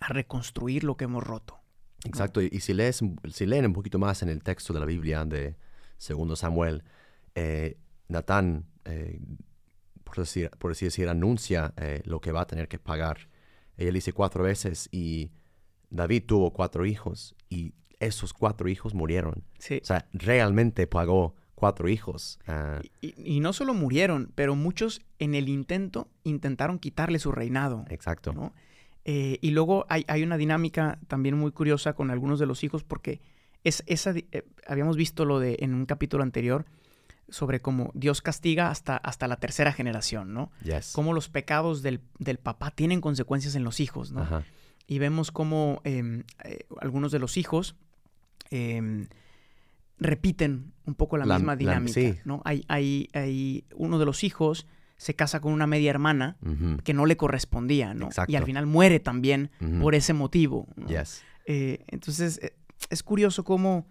a 0.00 0.08
reconstruir 0.08 0.84
lo 0.84 0.96
que 0.96 1.04
hemos 1.04 1.24
roto. 1.24 1.60
Exacto. 2.04 2.40
Y, 2.42 2.60
si, 2.60 2.74
lees, 2.74 3.00
si 3.32 3.46
leen 3.46 3.66
un 3.66 3.72
poquito 3.72 3.98
más 3.98 4.22
en 4.22 4.28
el 4.28 4.42
texto 4.42 4.72
de 4.72 4.80
la 4.80 4.86
Biblia 4.86 5.24
de 5.24 5.56
Segundo 5.98 6.36
Samuel, 6.36 6.84
eh, 7.34 7.78
Natán, 8.08 8.66
eh, 8.84 9.20
por, 10.04 10.16
decir, 10.18 10.50
por 10.58 10.72
así 10.72 10.84
decir, 10.84 11.08
anuncia 11.08 11.74
eh, 11.76 12.02
lo 12.04 12.20
que 12.20 12.32
va 12.32 12.42
a 12.42 12.46
tener 12.46 12.68
que 12.68 12.78
pagar. 12.78 13.28
Ella 13.76 13.92
dice 13.92 14.12
cuatro 14.12 14.44
veces 14.44 14.88
y 14.92 15.30
David 15.90 16.24
tuvo 16.26 16.52
cuatro 16.52 16.86
hijos 16.86 17.34
y 17.48 17.74
esos 18.00 18.32
cuatro 18.32 18.68
hijos 18.68 18.94
murieron. 18.94 19.44
Sí. 19.58 19.78
O 19.82 19.84
sea, 19.84 20.08
realmente 20.12 20.86
pagó 20.86 21.34
cuatro 21.54 21.88
hijos. 21.88 22.38
Ah. 22.46 22.80
y, 23.00 23.40
no 23.40 23.52
solo 23.52 23.74
murieron, 23.74 24.30
pero 24.34 24.54
muchos 24.54 25.00
en 25.18 25.34
el 25.34 25.48
intento 25.48 26.08
intentaron 26.22 26.78
quitarle 26.78 27.18
su 27.18 27.32
reinado. 27.32 27.84
Exacto. 27.88 28.52
Eh, 29.08 29.38
y 29.40 29.52
luego 29.52 29.86
hay, 29.88 30.22
una 30.24 30.36
dinámica 30.36 30.98
también 31.06 31.36
muy 31.36 31.52
curiosa 31.52 31.92
con 31.92 32.10
algunos 32.10 32.40
de 32.40 32.46
los 32.46 32.64
hijos 32.64 32.82
porque 32.82 33.20
es 33.62 33.84
esa, 33.86 34.10
eh, 34.10 34.42
habíamos 34.66 34.96
visto 34.96 35.24
lo 35.24 35.38
de 35.38 35.58
en 35.60 35.74
un 35.74 35.86
capítulo 35.86 36.24
anterior 36.24 36.66
sobre 37.28 37.60
cómo 37.60 37.90
Dios 37.94 38.22
castiga 38.22 38.70
hasta, 38.70 38.96
hasta 38.96 39.28
la 39.28 39.36
tercera 39.36 39.72
generación, 39.72 40.32
¿no? 40.32 40.50
Yes. 40.62 40.92
Cómo 40.92 41.12
los 41.12 41.28
pecados 41.28 41.82
del, 41.82 42.00
papá 42.42 42.70
tienen 42.70 43.00
consecuencias 43.00 43.54
en 43.54 43.64
los 43.64 43.80
hijos, 43.80 44.12
¿no? 44.12 44.44
Y 44.86 44.98
vemos 44.98 45.32
cómo 45.32 45.80
em, 45.84 46.22
eh, 46.44 46.66
algunos 46.80 47.10
de 47.10 47.18
los 47.18 47.36
hijos 47.36 47.74
em, 48.50 49.08
repiten 49.98 50.72
un 50.84 50.94
poco 50.94 51.16
la, 51.16 51.26
misma 51.26 51.56
dinámica, 51.56 52.00
¿no? 52.24 52.42
Hay, 52.44 52.64
hay, 52.68 53.08
hay 53.12 53.64
uno 53.74 53.98
de 53.98 54.04
los 54.04 54.22
hijos 54.22 54.66
se 54.96 55.14
casa 55.14 55.40
con 55.40 55.52
una 55.52 55.66
media 55.66 55.90
hermana 55.90 56.36
que 56.84 56.94
no 56.94 57.06
le 57.06 57.16
correspondía, 57.16 57.94
¿no? 57.94 58.08
Y 58.28 58.36
al 58.36 58.44
final 58.44 58.66
muere 58.66 59.00
también 59.00 59.50
por 59.80 59.94
ese 59.94 60.12
motivo. 60.12 60.66
Eh, 61.48 61.84
entonces, 61.88 62.40
eh, 62.42 62.56
es 62.90 63.02
curioso 63.02 63.44
cómo 63.44 63.86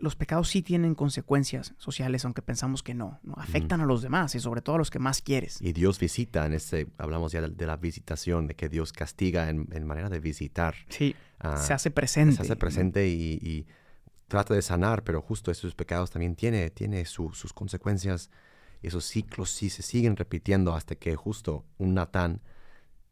los 0.00 0.16
pecados 0.16 0.48
sí 0.48 0.62
tienen 0.62 0.94
consecuencias 0.94 1.74
sociales, 1.78 2.24
aunque 2.24 2.42
pensamos 2.42 2.82
que 2.82 2.94
no. 2.94 3.20
¿no? 3.22 3.34
Afectan 3.36 3.80
a 3.80 3.86
los 3.86 4.02
demás 4.02 4.34
y 4.34 4.40
sobre 4.40 4.62
todo 4.62 4.76
a 4.76 4.78
los 4.78 4.90
que 4.90 4.98
más 4.98 5.22
quieres. 5.22 5.60
Y 5.60 5.72
Dios 5.72 5.98
visita 5.98 6.46
en 6.46 6.52
este, 6.52 6.88
hablamos 6.98 7.32
ya 7.32 7.40
de, 7.40 7.66
la 7.66 7.76
visitación, 7.76 8.46
de 8.46 8.54
que 8.54 8.68
Dios 8.68 8.92
castiga 8.92 9.48
en, 9.48 9.86
manera 9.86 10.08
de 10.08 10.20
visitar. 10.20 10.74
Sí, 10.88 11.14
ah, 11.38 11.56
se 11.56 11.72
hace 11.72 11.90
presente. 11.90 12.36
Se 12.36 12.42
hace 12.42 12.56
presente 12.56 13.08
y, 13.08 13.66
trata 14.28 14.54
de 14.54 14.62
sanar, 14.62 15.04
pero 15.04 15.22
justo 15.22 15.52
esos 15.52 15.76
pecados 15.76 16.10
también 16.10 16.34
tiene, 16.34 16.68
tiene 16.70 17.04
sus 17.04 17.52
consecuencias 17.52 18.28
esos 18.82 19.04
ciclos 19.04 19.50
sí 19.50 19.70
se 19.70 19.82
siguen 19.82 20.16
repitiendo 20.16 20.74
hasta 20.74 20.94
que 20.94 21.16
justo 21.16 21.64
un 21.78 21.94
Natán 21.94 22.40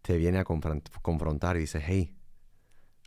te 0.03 0.17
viene 0.19 0.39
a 0.39 0.45
confrontar 0.45 1.57
y 1.57 1.61
dice, 1.61 1.83
hey, 1.85 2.15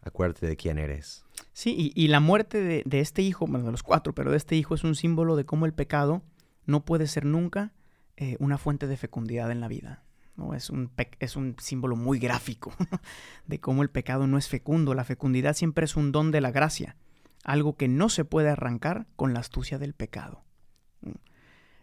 acuérdate 0.02 0.48
de 0.48 0.58
quién 0.58 0.78
eres. 0.78 1.24
Sí, 1.58 1.92
y, 1.96 2.08
la 2.10 2.20
muerte 2.20 2.84
de, 2.86 3.00
este 3.00 3.24
hijo, 3.24 3.48
bueno, 3.48 3.66
de 3.66 3.72
los 3.72 3.82
cuatro, 3.82 4.14
pero 4.14 4.30
de 4.30 4.38
este 4.38 4.56
hijo 4.56 4.76
es 4.76 4.84
un 4.84 4.94
símbolo 4.94 5.36
de 5.36 5.48
cómo 5.48 5.66
el 5.66 5.74
pecado 5.74 6.22
no 6.68 6.86
puede 6.86 7.08
ser 7.08 7.26
nunca 7.26 7.74
eh, 8.16 8.36
una 8.38 8.60
fuente 8.60 8.86
de 8.86 8.96
fecundidad 8.96 9.50
en 9.50 9.60
la 9.60 9.68
vida. 9.68 10.04
¿no? 10.36 10.54
Es, 10.54 10.70
un 10.70 10.92
es 11.20 11.36
un 11.36 11.56
símbolo 11.58 11.96
muy 11.96 12.20
gráfico 12.20 12.74
de 13.48 13.60
cómo 13.60 13.82
el 13.82 13.90
pecado 13.90 14.28
no 14.28 14.38
es 14.38 14.48
fecundo. 14.48 14.94
La 14.94 15.04
fecundidad 15.04 15.56
siempre 15.56 15.86
es 15.86 15.96
un 15.96 16.12
don 16.12 16.30
de 16.30 16.42
la 16.42 16.52
gracia, 16.52 16.96
algo 17.44 17.76
que 17.76 17.88
no 17.88 18.10
se 18.10 18.24
puede 18.24 18.50
arrancar 18.50 19.08
con 19.16 19.34
la 19.34 19.40
astucia 19.40 19.80
del 19.80 19.96
pecado. 19.96 20.44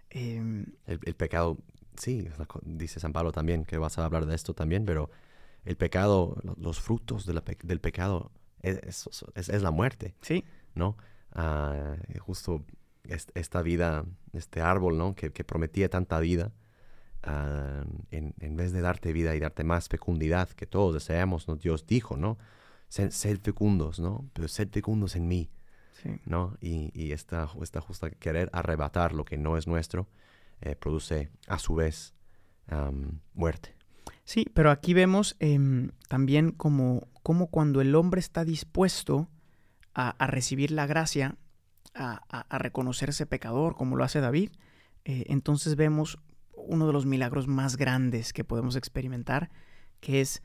Em, 0.09 0.67
el, 0.87 1.17
pecado, 1.17 1.59
sí, 1.97 2.29
dice 2.63 3.01
San 3.01 3.13
Pablo 3.13 3.33
también, 3.33 3.65
que 3.65 3.77
vas 3.77 3.99
a 3.99 4.05
hablar 4.05 4.27
de 4.27 4.37
esto 4.37 4.55
también, 4.55 4.85
pero 4.85 5.11
el 5.65 5.77
pecado, 5.77 6.37
los 6.59 6.81
frutos 6.81 7.27
del 7.27 7.81
pecado 7.81 8.31
es, 8.65 9.09
es, 9.49 9.63
la 9.63 9.71
muerte. 9.71 10.15
Sí. 10.21 10.45
¿No? 10.75 10.97
Ah, 11.33 11.97
justo 12.21 12.65
esta 13.05 13.63
vida, 13.63 14.05
este 14.33 14.61
árbol, 14.61 14.97
¿no? 14.97 15.15
Que, 15.15 15.31
prometía 15.31 15.89
tanta 15.89 16.19
vida, 16.21 16.53
ah, 17.23 17.85
en, 18.11 18.57
vez 18.57 18.73
de 18.73 18.81
darte 18.81 19.13
vida 19.13 19.35
y 19.35 19.41
darte 19.41 19.65
más 19.65 19.89
fecundidad 19.89 20.49
que 20.51 20.67
todos 20.67 20.95
deseamos, 20.95 21.49
¿no? 21.49 21.57
Dios 21.57 21.87
dijo, 21.87 22.17
¿no? 22.17 22.39
Sed, 22.89 23.39
fecundos, 23.41 23.99
¿no? 23.99 24.29
Pero 24.33 24.49
sed 24.49 24.69
fecundos 24.71 25.17
en 25.17 25.29
mí. 25.29 25.51
¿no? 26.27 26.55
Y, 26.61 26.91
y 26.93 27.13
esta, 27.13 27.49
esta, 27.63 27.81
justa 27.81 28.11
querer 28.11 28.51
arrebatar 28.53 29.15
lo 29.15 29.25
que 29.25 29.39
no 29.39 29.57
es 29.57 29.67
nuestro 29.67 30.07
eh, 30.61 30.77
produce 30.77 31.31
a 31.47 31.59
su 31.59 31.75
vez 31.75 32.15
muerte. 33.35 33.75
Sí, 34.25 34.47
pero 34.55 34.71
aquí 34.71 34.95
vemos 34.95 35.37
em, 35.39 35.91
también 36.09 36.51
como, 36.51 37.09
como, 37.23 37.49
cuando 37.49 37.81
el 37.81 37.95
hombre 37.95 38.21
está 38.21 38.45
dispuesto 38.45 39.29
a, 39.95 40.27
recibir 40.27 40.71
la 40.71 40.87
gracia, 40.87 41.37
a, 41.95 42.59
reconocerse 42.59 43.27
pecador, 43.27 43.77
como 43.77 43.97
lo 43.97 44.05
hace 44.05 44.21
David, 44.21 44.51
eh, 45.05 45.25
entonces 45.29 45.77
vemos 45.77 46.19
uno 46.57 46.87
de 46.87 46.93
los 46.93 47.07
milagros 47.07 47.47
más 47.47 47.77
grandes 47.77 48.33
que 48.33 48.45
podemos 48.45 48.77
experimentar, 48.77 49.51
que 50.01 50.21
es 50.21 50.43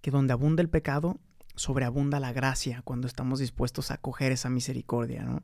que 0.00 0.10
donde 0.10 0.32
abunda 0.32 0.62
el 0.62 0.68
pecado, 0.68 1.18
sobreabunda 1.54 2.20
la 2.20 2.32
gracia 2.32 2.82
cuando 2.82 3.06
estamos 3.06 3.38
dispuestos 3.38 3.90
a 3.90 3.94
acoger 3.94 4.32
esa 4.32 4.50
misericordia, 4.50 5.22
¿no? 5.22 5.42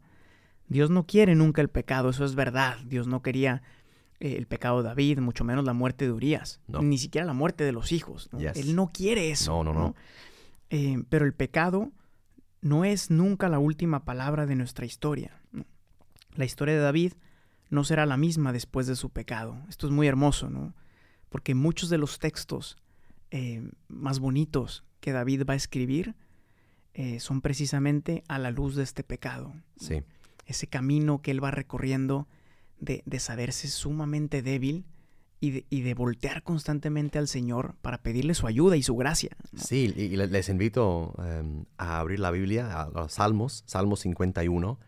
Dios 0.69 0.91
no 0.91 1.07
quiere 1.07 1.35
nunca 1.35 1.63
el 1.63 1.69
pecado, 1.69 2.11
eso 2.11 2.25
es 2.25 2.35
verdad. 2.35 2.79
Dios 2.85 3.07
no 3.07 3.23
quería 3.23 3.63
el 4.21 4.47
pecado 4.47 4.83
de 4.83 4.89
David, 4.89 5.19
mucho 5.19 5.45
menos 5.45 5.65
la 5.65 5.73
muerte 5.73 6.07
de 6.07 6.13
Urias, 6.13 6.61
ni 6.69 6.99
siquiera 6.99 7.27
la 7.27 7.35
muerte 7.35 7.65
de 7.65 7.73
los 7.73 7.93
hijos. 7.93 8.31
Él 8.55 8.75
no 8.75 8.91
quiere 8.93 9.31
eso. 9.31 9.53
No, 9.53 9.73
no, 9.73 9.79
no. 9.79 9.95
Eh, 10.71 11.03
pero 11.09 11.25
el 11.25 11.35
pecado 11.35 11.93
no 12.61 12.85
es 12.85 13.11
nunca 13.11 13.49
la 13.49 13.59
última 13.59 14.05
palabra 14.05 14.47
de 14.47 14.57
nuestra 14.57 14.87
historia. 14.87 15.41
La 16.35 16.45
historia 16.45 16.75
de 16.75 16.81
David 16.81 17.13
no 17.71 17.85
será 17.85 18.07
la 18.07 18.17
misma 18.17 18.53
después 18.53 18.87
de 18.87 18.97
su 18.97 19.11
pecado. 19.11 19.59
Esto 19.69 19.87
es 19.87 19.93
muy 19.93 20.07
hermoso, 20.07 20.51
¿no? 20.51 20.75
Porque 21.29 21.55
muchos 21.55 21.91
de 21.91 21.99
los 21.99 22.19
textos 22.19 22.77
eh, 23.31 23.69
más 23.89 24.19
bonitos 24.19 24.85
que 25.01 25.13
David 25.13 25.45
va 25.49 25.55
a 25.55 25.57
escribir 25.57 26.15
eh, 26.95 27.21
son 27.21 27.41
precisamente 27.43 28.25
a 28.29 28.39
la 28.39 28.51
luz 28.51 28.75
de 28.75 28.83
este 28.83 29.03
pecado. 29.03 29.53
Sí. 29.77 30.03
Ese 30.47 30.67
camino 30.67 31.21
que 31.21 31.31
él 31.31 31.43
va 31.43 31.51
recorriendo 31.51 32.29
de, 32.79 33.03
saberse 33.19 33.69
sumamente 33.69 34.43
débil 34.43 34.85
y 35.41 35.83
de, 35.83 35.95
voltear 35.95 36.43
constantemente 36.43 37.19
al 37.19 37.29
Señor 37.29 37.77
para 37.83 38.03
pedirle 38.03 38.35
su 38.35 38.47
ayuda 38.47 38.77
y 38.77 38.83
su 38.83 38.97
gracia. 38.97 39.37
Sí, 39.57 39.93
y 39.97 40.09
les 40.17 40.49
invito 40.49 41.15
em, 41.19 41.65
a 41.79 42.01
abrir 42.01 42.21
la 42.21 42.31
Biblia, 42.31 42.83
a 42.83 42.89
los 42.89 43.13
Salmos, 43.13 43.63
Salmo 43.67 43.97
51, 43.97 44.79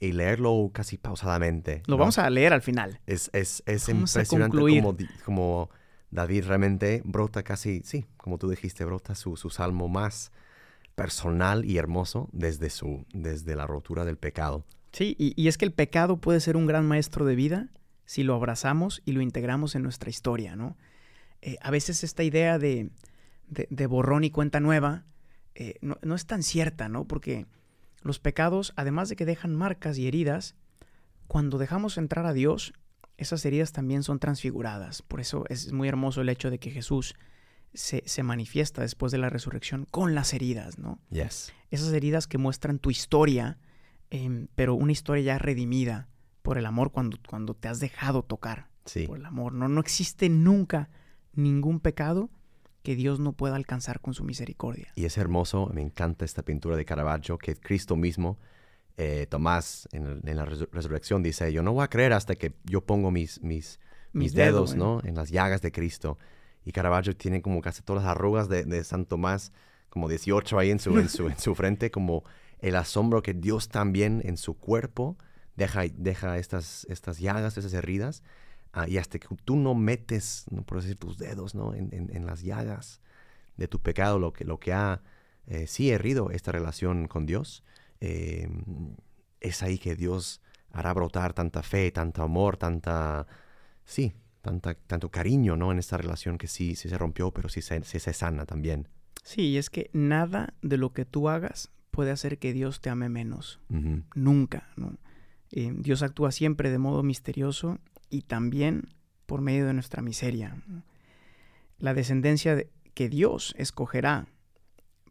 y 0.00 0.12
leerlo 0.12 0.70
casi 0.72 0.98
pausadamente. 0.98 1.82
Lo 1.86 1.96
vamos 1.96 2.18
a 2.18 2.28
leer 2.28 2.52
al 2.52 2.62
final. 2.62 3.00
Es, 3.06 3.30
es, 3.32 3.62
es 3.66 3.88
impresionante 3.88 4.58
como, 4.58 4.96
como 5.24 5.70
David 6.14 6.44
realmente 6.46 7.02
brota 7.04 7.42
casi, 7.42 7.82
sí, 7.84 8.06
como 8.16 8.38
tú 8.38 8.48
dijiste, 8.48 8.84
brota 8.84 9.16
su, 9.16 9.36
salmo 9.36 9.88
más 9.88 10.30
personal 10.94 11.64
y 11.64 11.76
hermoso 11.76 12.28
desde, 12.32 12.70
su, 12.70 13.04
desde 13.12 13.56
la 13.56 13.66
rotura 13.66 14.04
del 14.04 14.16
pecado. 14.16 14.64
Sí, 14.94 15.16
y, 15.18 15.48
es 15.48 15.58
que 15.58 15.64
el 15.64 15.72
pecado 15.72 16.20
puede 16.20 16.38
ser 16.38 16.56
un 16.56 16.66
gran 16.66 16.86
maestro 16.86 17.24
de 17.24 17.34
vida 17.34 17.68
si 18.04 18.22
lo 18.22 18.34
abrazamos 18.36 19.02
y 19.04 19.10
lo 19.10 19.22
integramos 19.22 19.74
en 19.74 19.82
nuestra 19.82 20.08
historia, 20.08 20.54
¿no? 20.54 20.76
Eh, 21.42 21.56
a 21.62 21.72
veces 21.72 22.04
esta 22.04 22.22
idea 22.22 22.60
de, 22.60 22.90
de, 23.48 23.86
borrón 23.86 24.22
y 24.22 24.30
cuenta 24.30 24.60
nueva 24.60 25.04
eh, 25.56 25.74
no, 25.80 25.98
no, 26.02 26.14
es 26.14 26.26
tan 26.26 26.44
cierta, 26.44 26.88
¿no? 26.88 27.08
Porque 27.08 27.46
los 28.02 28.20
pecados, 28.20 28.72
además 28.76 29.08
de 29.08 29.16
que 29.16 29.26
dejan 29.26 29.56
marcas 29.56 29.98
y 29.98 30.06
heridas, 30.06 30.54
cuando 31.26 31.58
dejamos 31.58 31.98
entrar 31.98 32.24
a 32.24 32.32
Dios, 32.32 32.72
esas 33.16 33.44
heridas 33.44 33.72
también 33.72 34.04
son 34.04 34.20
transfiguradas. 34.20 35.02
Por 35.02 35.20
eso 35.20 35.44
es 35.48 35.72
muy 35.72 35.88
hermoso 35.88 36.20
el 36.20 36.28
hecho 36.28 36.50
de 36.50 36.60
que 36.60 36.70
Jesús 36.70 37.16
se, 37.72 38.04
se 38.06 38.22
manifiesta 38.22 38.82
después 38.82 39.10
de 39.10 39.18
la 39.18 39.28
resurrección 39.28 39.86
con 39.90 40.14
las 40.14 40.34
heridas, 40.34 40.78
¿no? 40.78 41.00
Yes. 41.10 41.52
Esas 41.72 41.92
heridas 41.92 42.28
que 42.28 42.38
muestran 42.38 42.78
tu 42.78 42.92
historia, 42.92 43.58
em, 44.14 44.46
pero 44.54 44.74
una 44.74 44.92
historia 44.92 45.22
ya 45.24 45.38
redimida 45.38 46.08
por 46.42 46.58
el 46.58 46.66
amor 46.66 46.92
cuando, 46.92 47.18
cuando 47.28 47.54
te 47.54 47.68
has 47.68 47.80
dejado 47.80 48.22
tocar 48.22 48.68
Sí. 48.84 49.06
por 49.06 49.18
el 49.18 49.24
amor. 49.26 49.52
No, 49.52 49.66
no 49.68 49.80
existe 49.80 50.28
nunca 50.28 50.90
ningún 51.32 51.80
pecado 51.80 52.30
que 52.82 52.94
Dios 52.94 53.18
no 53.18 53.32
pueda 53.32 53.56
alcanzar 53.56 54.00
con 54.00 54.12
su 54.14 54.24
misericordia. 54.24 54.88
Y 54.94 55.06
es 55.06 55.16
hermoso, 55.16 55.70
me 55.72 55.80
encanta 55.80 56.24
esta 56.24 56.42
pintura 56.42 56.76
de 56.76 56.84
Caravaggio, 56.84 57.38
que 57.38 57.56
Cristo 57.56 57.96
mismo, 57.96 58.38
eh, 58.98 59.26
Tomás, 59.28 59.88
en, 59.92 60.06
el- 60.06 60.20
en 60.28 60.36
la 60.36 60.44
resur- 60.44 60.68
resurrección, 60.70 61.22
dice, 61.22 61.50
yo 61.52 61.62
no 61.62 61.72
voy 61.72 61.82
a 61.84 61.88
creer 61.88 62.12
hasta 62.12 62.34
que 62.36 62.54
yo 62.64 62.82
pongo 62.84 63.10
mis, 63.10 63.42
mis, 63.42 63.80
mis, 64.12 64.34
dedos, 64.34 64.72
dedos, 64.72 64.76
¿no? 64.76 65.00
En 65.08 65.14
las 65.16 65.30
llagas 65.30 65.62
de 65.62 65.72
Cristo. 65.72 66.18
Y 66.64 66.72
Caravaggio 66.72 67.16
tiene 67.16 67.40
como 67.42 67.60
casi 67.62 67.82
todas 67.82 68.02
las 68.04 68.10
arrugas 68.12 68.48
de, 68.50 68.64
de 68.64 68.84
San 68.84 69.06
Tomás, 69.06 69.50
como 69.88 70.08
18 70.08 70.58
ahí 70.58 70.70
en 70.70 70.78
su, 70.78 70.98
en, 70.98 71.08
su, 71.08 71.26
en 71.28 71.38
su 71.38 71.54
frente, 71.54 71.90
como 71.90 72.22
el 72.64 72.76
asombro 72.76 73.22
que 73.22 73.34
Dios 73.34 73.68
también 73.68 74.22
en 74.24 74.38
su 74.38 74.54
cuerpo 74.54 75.18
deja, 75.54 75.82
deja 75.94 76.38
estas, 76.38 76.86
estas 76.88 77.18
llagas, 77.18 77.58
esas 77.58 77.74
heridas. 77.74 78.22
ah, 78.72 78.88
y 78.88 78.96
hasta 78.96 79.18
que 79.18 79.28
tú 79.44 79.56
no 79.56 79.74
metes, 79.74 80.46
no 80.50 80.62
por 80.62 80.80
decir, 80.80 80.96
tus 80.96 81.18
dedos, 81.18 81.54
¿no? 81.54 81.74
En 81.74 82.26
las 82.26 82.42
llagas 82.42 83.00
de 83.56 83.68
tu 83.68 83.80
pecado, 83.80 84.18
lo 84.18 84.32
que, 84.32 84.44
lo 84.44 84.58
que 84.58 84.72
ha, 84.72 85.02
eh, 85.46 85.66
sí, 85.66 85.90
herido 85.90 86.30
esta 86.30 86.52
relación 86.52 87.06
con 87.06 87.26
Dios, 87.26 87.62
eh, 88.00 88.48
es 89.40 89.62
ahí 89.62 89.78
que 89.78 89.94
Dios 89.94 90.40
hará 90.72 90.92
brotar 90.94 91.34
tanta 91.34 91.62
fe, 91.62 91.90
tanto 91.92 92.22
amor, 92.22 92.56
tanta, 92.56 93.26
sí, 93.84 94.14
tanta, 94.40 94.74
tanto 94.74 95.10
cariño, 95.10 95.54
¿no? 95.56 95.70
En 95.70 95.78
esta 95.78 95.98
relación 95.98 96.38
que 96.38 96.48
sí, 96.48 96.76
sí 96.76 96.88
se 96.88 96.96
rompió, 96.96 97.30
pero 97.30 97.50
sí 97.50 97.60
se, 97.60 97.84
sí 97.84 98.00
se 98.00 98.12
sana 98.14 98.46
también. 98.46 98.88
Sí, 99.22 99.50
y 99.50 99.58
es 99.58 99.70
que 99.70 99.90
nada 99.92 100.54
de 100.62 100.78
lo 100.78 100.92
que 100.92 101.04
tú 101.04 101.28
hagas 101.28 101.70
puede 101.94 102.10
hacer 102.10 102.38
que 102.38 102.52
Dios 102.52 102.80
te 102.80 102.90
ame 102.90 103.08
menos. 103.08 103.60
Nunca, 104.14 104.68
¿no? 104.76 104.96
Eh, 105.50 105.72
Dios 105.76 106.02
actúa 106.02 106.32
siempre 106.32 106.70
de 106.70 106.78
modo 106.78 107.02
misterioso 107.02 107.78
y 108.10 108.22
también 108.22 108.88
por 109.26 109.40
medio 109.40 109.66
de 109.66 109.72
nuestra 109.74 110.02
miseria. 110.02 110.56
La 111.78 111.94
descendencia 111.94 112.56
de- 112.56 112.70
que 112.94 113.08
Dios 113.08 113.54
escogerá 113.58 114.26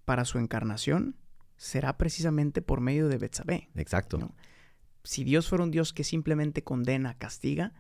para 0.06 0.25
su 0.25 0.38
encarnación 0.40 1.16
será 1.58 1.98
precisamente 1.98 2.62
por 2.62 2.82
medio 2.82 3.08
de 3.08 3.18
Betsabé. 3.18 3.70
Exacto. 3.75 4.18
No. 4.18 4.36
Si 5.04 5.24
Dios 5.24 5.48
fuera 5.48 5.63
un 5.63 5.72
Dios 5.72 5.94
que 5.94 6.04
simplemente 6.04 6.63
condena, 6.63 7.13
castiga, 7.18 7.74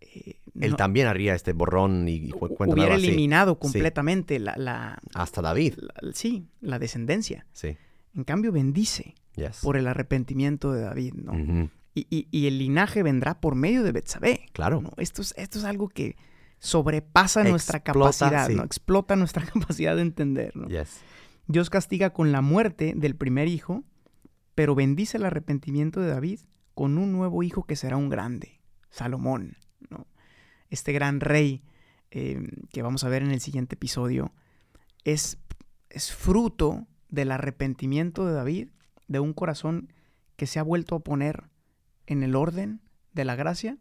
eh, 0.00 0.40
Él 0.60 0.70
no- 0.72 0.76
también 0.76 1.06
haría 1.08 1.34
este 1.34 1.52
borrón 1.52 2.06
y, 2.08 2.14
y 2.28 2.32
hubiera 2.32 2.94
así. 2.96 3.06
eliminado 3.08 3.58
completamente 3.58 4.38
la, 4.38 4.54
la- 4.56 4.98
Hasta 5.14 5.42
David. 5.42 5.74
la- 5.78 6.12
sí, 6.12 6.46
la 6.60 6.78
descendencia. 6.78 7.46
Sí. 7.52 7.76
En 8.14 8.24
cambio, 8.24 8.52
bendice 8.52 9.14
Yes. 9.34 9.60
por 9.62 9.76
el 9.76 9.86
arrepentimiento 9.86 10.72
de 10.72 10.82
David, 10.82 11.14
¿no? 11.14 11.68
Y, 11.94 12.06
y- 12.10 12.28
y 12.30 12.46
el 12.48 12.58
linaje 12.58 13.02
vendrá 13.02 13.40
por 13.40 13.54
medio 13.54 13.82
de 13.84 13.92
Betsabé. 13.92 14.46
Claro. 14.52 14.80
¿no? 14.80 14.90
Esto, 14.96 15.22
es, 15.22 15.32
esto 15.36 15.58
es 15.58 15.64
algo 15.64 15.88
que 15.88 16.16
sobrepasa 16.58 17.44
nuestra 17.44 17.80
capacidad, 17.80 18.48
sí. 18.48 18.54
¿no? 18.54 18.64
Explota 18.64 19.14
nuestra 19.16 19.44
capacidad 19.52 19.94
de 19.96 20.02
entender, 20.02 20.56
¿no? 20.56 20.66
Yes. 20.68 21.00
Dios 21.46 21.70
castiga 21.70 22.10
con 22.10 22.32
la 22.32 22.40
muerte 22.40 22.94
del 22.96 23.14
primer 23.16 23.48
hijo, 23.48 23.84
pero 24.54 24.74
bendice 24.74 25.16
el 25.18 25.24
arrepentimiento 25.24 26.00
de 26.00 26.08
David 26.08 26.40
con 26.74 26.98
un 26.98 27.12
nuevo 27.12 27.42
hijo 27.42 27.64
que 27.64 27.76
será 27.76 27.96
un 27.96 28.08
grande, 28.08 28.60
Salomón, 28.90 29.56
¿no? 29.88 30.06
Este 30.68 30.92
gran 30.92 31.20
rey 31.20 31.62
eh, 32.10 32.40
que 32.72 32.82
vamos 32.82 33.04
a 33.04 33.08
ver 33.08 33.22
en 33.22 33.30
el 33.30 33.40
siguiente 33.40 33.74
episodio 33.76 34.32
es, 35.04 35.38
es 35.90 36.12
fruto 36.12 36.86
del 37.08 37.30
arrepentimiento 37.32 38.26
de 38.26 38.32
David, 38.34 38.68
de 39.06 39.20
un 39.20 39.32
corazón 39.32 39.92
que 40.36 40.46
se 40.46 40.58
ha 40.58 40.62
vuelto 40.62 40.96
a 40.96 41.00
poner 41.00 41.44
en 42.06 42.22
el 42.22 42.36
orden 42.36 42.80
de 43.12 43.24
la 43.24 43.34
gracia 43.34 43.76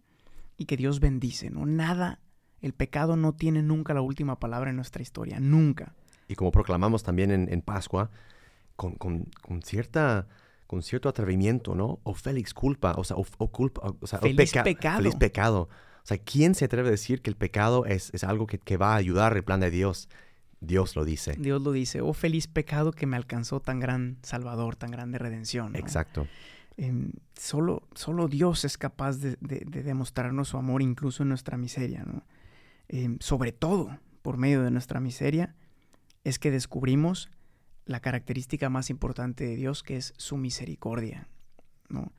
y 0.57 0.65
que 0.65 0.77
Dios 0.77 0.99
bendice, 0.99 1.49
¿no? 1.49 1.65
Nada, 1.65 2.19
el 2.61 2.73
pecado 2.73 3.15
no 3.15 3.33
tiene 3.35 3.61
nunca 3.61 3.93
la 3.93 4.01
última 4.01 4.39
palabra 4.39 4.69
en 4.69 4.75
nuestra 4.75 5.01
historia, 5.01 5.39
nunca. 5.39 5.93
Y 6.27 6.35
como 6.35 6.51
proclamamos 6.51 7.03
también 7.03 7.31
en, 7.31 7.51
en 7.53 7.61
Pascua, 7.61 8.09
con, 8.75 8.95
con- 8.95 9.25
con 9.41 9.61
cierta, 9.61 10.27
con 10.65 10.81
cierto 10.81 11.09
atrevimiento, 11.09 11.75
¿no? 11.75 11.99
O 12.03 12.13
félix 12.13 12.53
culpa, 12.53 12.93
o 12.97 13.03
sea, 13.03 13.17
o, 13.17 13.25
o 13.37 13.51
culpa, 13.51 13.93
o, 14.01 14.07
sea, 14.07 14.19
o 14.19 14.23
Feliz 14.23 14.51
peca- 14.51 14.63
pecado. 14.63 14.97
Feliz 14.97 15.15
pecado. 15.15 15.61
O 16.03 16.07
sea, 16.07 16.17
¿quién 16.17 16.55
se 16.55 16.65
atreve 16.65 16.87
a 16.87 16.91
decir 16.91 17.21
que 17.21 17.29
el 17.29 17.35
pecado 17.35 17.85
es, 17.85 18.11
es 18.13 18.23
algo 18.23 18.47
que, 18.47 18.57
que 18.59 18.77
va 18.77 18.93
a 18.93 18.95
ayudar 18.97 19.35
el 19.37 19.43
plan 19.43 19.59
de 19.59 19.69
Dios? 19.69 20.09
Dios 20.59 20.95
lo 20.95 21.05
dice. 21.05 21.35
Dios 21.37 21.61
lo 21.61 21.71
dice, 21.71 22.01
oh 22.01 22.13
feliz 22.13 22.47
pecado 22.47 22.91
que 22.91 23.05
me 23.05 23.15
alcanzó 23.15 23.59
tan 23.59 23.79
gran 23.79 24.17
salvador, 24.23 24.75
tan 24.75 24.91
grande 24.91 25.17
redención. 25.19 25.73
¿no? 25.73 25.79
Exacto. 25.79 26.27
Em, 26.77 27.11
solo, 27.37 27.87
solo 27.95 28.27
Dios 28.27 28.65
es 28.65 28.77
capaz 28.77 29.17
de, 29.17 29.37
de- 29.41 29.65
de 29.65 29.83
demostrarnos 29.83 30.49
su 30.49 30.57
amor 30.57 30.81
incluso 30.81 31.23
en 31.23 31.29
nuestra 31.29 31.57
miseria. 31.57 32.03
¿no? 32.05 32.23
Em, 32.87 33.17
sobre 33.19 33.51
todo, 33.51 33.99
por 34.21 34.37
medio 34.37 34.63
de 34.63 34.71
nuestra 34.71 34.99
miseria, 34.99 35.55
es 36.23 36.39
que 36.39 36.51
descubrimos 36.51 37.29
la 37.85 37.99
característica 38.01 38.69
más 38.69 38.89
importante 38.89 39.45
de 39.45 39.55
Dios, 39.55 39.81
que 39.83 39.95
es 39.97 40.13
su 40.17 40.37
misericordia. 40.37 41.27
¿no? 41.89 42.11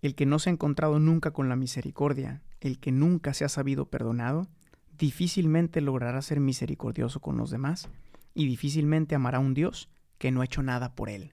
El 0.00 0.14
que 0.14 0.24
no 0.26 0.38
se 0.38 0.50
ha 0.50 0.52
encontrado 0.52 0.98
nunca 0.98 1.32
con 1.32 1.48
la 1.48 1.56
misericordia, 1.56 2.42
el 2.60 2.78
que 2.78 2.92
nunca 2.92 3.34
se 3.34 3.44
ha 3.44 3.48
sabido 3.48 3.86
perdonado, 3.86 4.48
difícilmente 4.98 5.80
logrará 5.80 6.20
ser 6.22 6.40
misericordioso 6.40 7.20
con 7.20 7.36
los 7.36 7.50
demás 7.50 7.88
y 8.34 8.46
difícilmente 8.46 9.14
amará 9.14 9.38
a 9.38 9.40
un 9.40 9.54
Dios 9.54 9.88
que 10.18 10.30
no 10.30 10.40
ha 10.40 10.44
hecho 10.44 10.62
nada 10.62 10.94
por 10.94 11.08
él. 11.08 11.32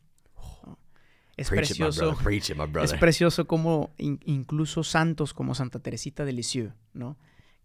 ¿no? 0.66 0.78
Es 1.38 1.50
Preach 1.50 1.68
precioso. 1.68 2.18
it, 2.30 2.76
Es 2.84 2.94
precioso 2.94 3.48
como 3.48 3.92
in- 3.98 4.20
incluso 4.26 4.84
santos 4.84 5.34
como 5.34 5.56
Santa 5.56 5.80
Teresita 5.80 6.26
de 6.26 6.34
Lisieux, 6.34 6.74
¿no? 6.94 7.18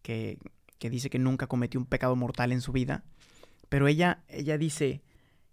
Que, 0.02 0.38
que 0.78 0.90
dice 0.90 1.08
que 1.10 1.18
nunca 1.18 1.46
cometió 1.46 1.80
un 1.80 1.86
pecado 1.86 2.14
mortal 2.14 2.52
en 2.52 2.60
su 2.60 2.72
vida, 2.72 3.04
pero 3.68 3.88
ella, 3.88 4.22
ella 4.28 4.58
dice 4.58 5.02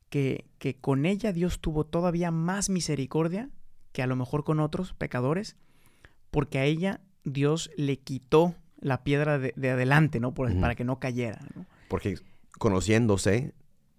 que, 0.09 0.45
que 0.59 0.75
con 0.75 1.05
ella 1.05 1.31
Dios 1.31 1.59
tuvo 1.61 1.85
todavía 1.85 2.31
más 2.31 2.69
misericordia 2.69 3.49
que 3.93 4.03
a 4.03 4.07
lo 4.07 4.15
mejor 4.17 4.43
con 4.43 4.59
otros 4.59 4.93
pecadores, 4.93 5.55
porque 6.31 6.59
a 6.59 6.65
ella 6.65 7.01
Dios 7.23 7.71
le 7.77 7.97
quitó 7.99 8.55
la 8.81 9.03
piedra 9.03 9.39
de, 9.39 9.53
de 9.55 9.69
adelante, 9.69 10.19
¿no? 10.19 10.33
Por-. 10.33 10.59
Para 10.59 10.75
que 10.75 10.83
no 10.83 10.99
cayera, 10.99 11.39
¿no? 11.55 11.65
Porque 11.87 12.19
conociéndose, 12.57 13.53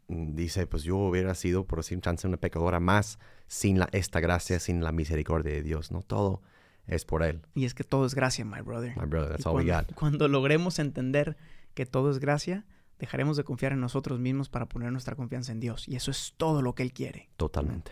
mm, 0.09 0.35
dice, 0.35 0.66
pues 0.66 0.83
yo 0.83 0.97
hubiera 0.97 1.35
sido, 1.35 1.64
por 1.64 1.79
decir 1.79 2.01
chance, 2.01 2.27
una 2.27 2.37
pecadora 2.37 2.81
más 2.81 3.18
sin 3.47 3.79
la, 3.79 3.88
esta 3.92 4.21
gracia, 4.21 4.59
sin 4.61 4.83
la 4.83 4.92
misericordia 4.92 5.53
de 5.53 5.62
Dios, 5.62 5.90
¿no? 5.90 6.03
Todo 6.03 6.42
es 6.87 7.05
por 7.05 7.23
Él. 7.23 7.42
Y 7.55 7.64
es 7.64 7.75
que 7.75 7.85
todo 7.85 8.05
es 8.07 8.14
gracia, 8.14 8.45
my 8.45 8.61
brother. 8.61 8.95
My 8.97 9.07
brother, 9.07 9.31
that's 9.31 9.45
Y 9.45 9.49
all 9.49 9.57
we 9.57 9.64
cuando, 9.64 9.87
got. 9.88 9.95
cuando 9.95 10.29
logremos 10.29 10.79
entender 10.79 11.37
que 11.75 11.87
todo 11.87 12.11
es 12.11 12.18
gracia, 12.18 12.66
dejaremos 12.99 13.37
de 13.37 13.45
confiar 13.45 13.73
en 13.73 13.81
nosotros 13.81 14.18
mismos 14.21 14.49
para 14.49 14.66
poner 14.66 14.92
nuestra 14.92 15.16
confianza 15.16 15.53
en 15.53 15.61
Dios. 15.61 15.88
Y 15.88 15.97
eso 15.97 16.11
es 16.11 16.35
todo 16.37 16.62
lo 16.62 16.75
que 16.75 16.83
Él 16.83 16.92
quiere. 16.92 17.31
Totalmente. 17.37 17.90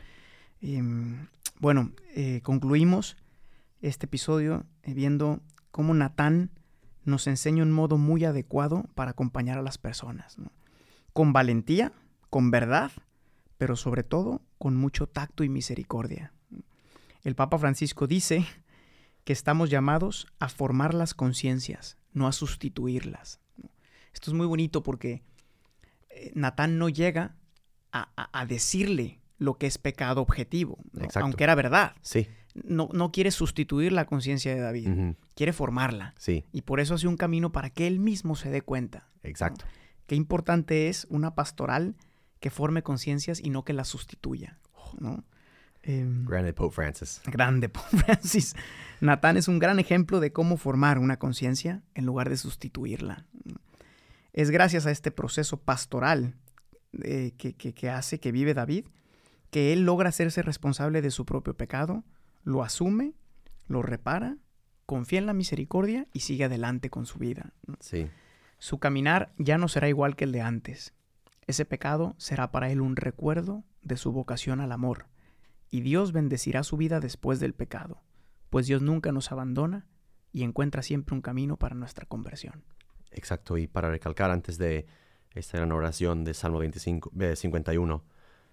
Y, 0.60 0.78
bueno, 1.58 1.92
eh, 2.14 2.40
concluimos 2.42 3.16
este 3.80 4.06
episodio 4.06 4.66
eh, 4.82 4.94
viendo 4.94 5.40
cómo 5.70 5.94
Natán 5.94 6.50
nos 7.04 7.26
enseña 7.26 7.62
un 7.62 7.72
modo 7.72 7.98
muy 7.98 8.24
adecuado 8.24 8.84
para 8.94 9.12
acompañar 9.12 9.58
a 9.58 9.62
las 9.62 9.78
personas. 9.78 10.38
¿no? 10.38 10.50
Con 11.12 11.32
valentía, 11.32 11.92
con 12.28 12.50
verdad, 12.50 12.90
pero 13.58 13.76
sobre 13.76 14.02
todo 14.02 14.42
con 14.58 14.76
mucho 14.76 15.06
tacto 15.06 15.44
y 15.44 15.48
misericordia. 15.48 16.32
El 17.24 17.34
Papa 17.34 17.58
Francisco 17.58 18.06
dice 18.06 18.44
que 19.24 19.32
estamos 19.32 19.70
llamados 19.70 20.26
a 20.38 20.48
formar 20.48 20.94
las 20.94 21.14
conciencias, 21.14 21.96
no 22.12 22.26
a 22.26 22.32
sustituirlas. 22.32 23.40
¿no? 23.62 23.70
Esto 24.14 24.30
es 24.30 24.34
muy 24.36 24.46
bonito 24.46 24.82
porque 24.82 25.22
eh, 26.10 26.32
Natán 26.34 26.78
no 26.78 26.88
llega 26.88 27.36
a, 27.92 28.08
a- 28.16 28.40
a 28.40 28.46
decirle 28.46 29.20
lo 29.38 29.56
que 29.58 29.66
es 29.66 29.78
pecado 29.78 30.20
objetivo, 30.20 30.78
aunque 31.22 31.44
era 31.44 31.54
verdad. 31.54 31.94
Sí. 32.02 32.26
No, 32.54 32.88
no 32.92 33.12
quiere 33.12 33.30
sustituir 33.30 33.92
la 33.92 34.04
conciencia 34.06 34.54
de 34.54 34.60
David, 34.60 34.88
quiere 35.34 35.52
formarla. 35.52 36.14
Sí, 36.18 36.44
Y 36.52 36.62
por 36.62 36.80
eso 36.80 36.94
hace 36.94 37.06
un 37.08 37.16
camino 37.16 37.52
para 37.52 37.70
que 37.70 37.86
él 37.86 38.00
mismo 38.00 38.34
se 38.36 38.50
dé 38.50 38.62
cuenta. 38.62 39.08
exacto. 39.22 39.64
Qué 40.06 40.16
importante 40.16 40.88
es 40.88 41.06
una 41.10 41.34
pastoral 41.36 41.94
que 42.40 42.50
forme 42.50 42.82
conciencias 42.82 43.40
y 43.40 43.50
no 43.50 43.64
que 43.64 43.72
las 43.72 43.86
sustituya. 43.86 44.58
¿no? 44.98 45.22
Em, 45.82 46.24
Granted, 46.26 46.54
Pope 46.54 46.74
Francis. 46.74 47.22
grande, 47.26 47.68
Pope 47.68 47.96
Francis. 48.04 48.56
Natán 49.00 49.36
es 49.36 49.46
un 49.46 49.58
gran 49.60 49.78
ejemplo 49.78 50.18
de 50.18 50.32
cómo 50.32 50.56
formar 50.56 50.98
una 50.98 51.18
conciencia 51.18 51.82
en 51.94 52.06
lugar 52.06 52.28
de 52.28 52.36
sustituirla. 52.36 53.24
Es 54.32 54.50
gracias 54.50 54.84
a 54.86 54.90
este 54.90 55.10
proceso 55.12 55.58
pastoral 55.60 56.34
eh, 57.04 57.32
que, 57.38 57.54
que- 57.54 57.72
que 57.72 57.88
hace, 57.90 58.18
que 58.18 58.32
vive 58.32 58.52
David, 58.54 58.86
que 59.50 59.72
él 59.72 59.82
logra 59.84 60.08
hacerse 60.08 60.42
responsable 60.42 61.02
de 61.02 61.10
su 61.12 61.24
propio 61.24 61.54
pecado, 61.56 62.04
lo 62.42 62.62
asume, 62.62 63.14
lo 63.66 63.82
repara, 63.82 64.36
confía 64.86 65.18
en 65.18 65.26
la 65.26 65.34
misericordia 65.34 66.06
y 66.12 66.20
sigue 66.20 66.44
adelante 66.44 66.90
con 66.90 67.06
su 67.06 67.18
vida. 67.18 67.52
Sí. 67.80 68.08
Su 68.58 68.78
caminar 68.78 69.32
ya 69.38 69.58
no 69.58 69.68
será 69.68 69.88
igual 69.88 70.16
que 70.16 70.24
el 70.24 70.32
de 70.32 70.42
antes. 70.42 70.94
Ese 71.46 71.64
pecado 71.64 72.14
será 72.18 72.50
para 72.50 72.70
él 72.70 72.80
un 72.80 72.96
recuerdo 72.96 73.64
de 73.82 73.96
su 73.96 74.12
vocación 74.12 74.60
al 74.60 74.72
amor, 74.72 75.06
y 75.70 75.80
Dios 75.80 76.12
bendecirá 76.12 76.62
su 76.64 76.76
vida 76.76 77.00
después 77.00 77.40
del 77.40 77.54
pecado, 77.54 78.02
pues 78.50 78.66
Dios 78.66 78.82
nunca 78.82 79.12
nos 79.12 79.30
abandona 79.32 79.86
y 80.32 80.42
encuentra 80.42 80.82
siempre 80.82 81.14
un 81.14 81.22
camino 81.22 81.56
para 81.56 81.74
nuestra 81.74 82.06
conversión. 82.06 82.64
Exacto, 83.12 83.56
y 83.56 83.66
para 83.66 83.90
recalcar 83.90 84.30
antes 84.30 84.58
de 84.58 84.86
esta 85.34 85.58
gran 85.58 85.72
oración 85.72 86.24
de 86.24 86.34
Salmo 86.34 86.58
25, 86.58 87.12
eh, 87.20 87.36
51, 87.36 88.04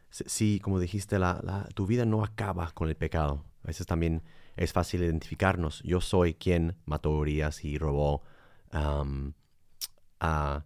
sí, 0.10 0.60
como 0.62 0.80
dijiste, 0.80 1.20
la, 1.20 1.40
la, 1.44 1.68
tu 1.74 1.86
vida 1.86 2.06
no 2.06 2.24
acaba 2.24 2.72
con 2.72 2.88
el 2.88 2.96
pecado. 2.96 3.46
A 3.68 3.72
veces 3.72 3.86
también 3.86 4.24
es 4.56 4.72
fácil 4.72 5.04
identificarnos. 5.04 5.84
Yo 5.84 6.00
soy 6.00 6.36
quien 6.36 6.78
mató 6.86 7.10
a 7.10 7.18
Urias 7.18 7.66
y 7.66 7.78
robó 7.78 8.24
a, 8.72 10.64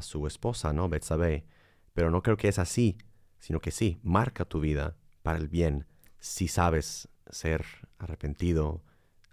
su 0.00 0.26
esposa, 0.26 0.72
¿no? 0.72 0.88
Betsabé. 0.88 1.44
Pero 1.92 2.10
no 2.10 2.22
creo 2.22 2.38
que 2.38 2.48
es 2.48 2.58
así, 2.58 2.96
sino 3.38 3.60
que 3.60 3.70
sí, 3.70 4.00
marca 4.02 4.46
tu 4.46 4.58
vida 4.58 4.96
para 5.22 5.38
el 5.38 5.48
bien 5.48 5.84
si 6.18 6.48
sabes 6.48 7.10
ser 7.28 7.66
arrepentido, 7.98 8.82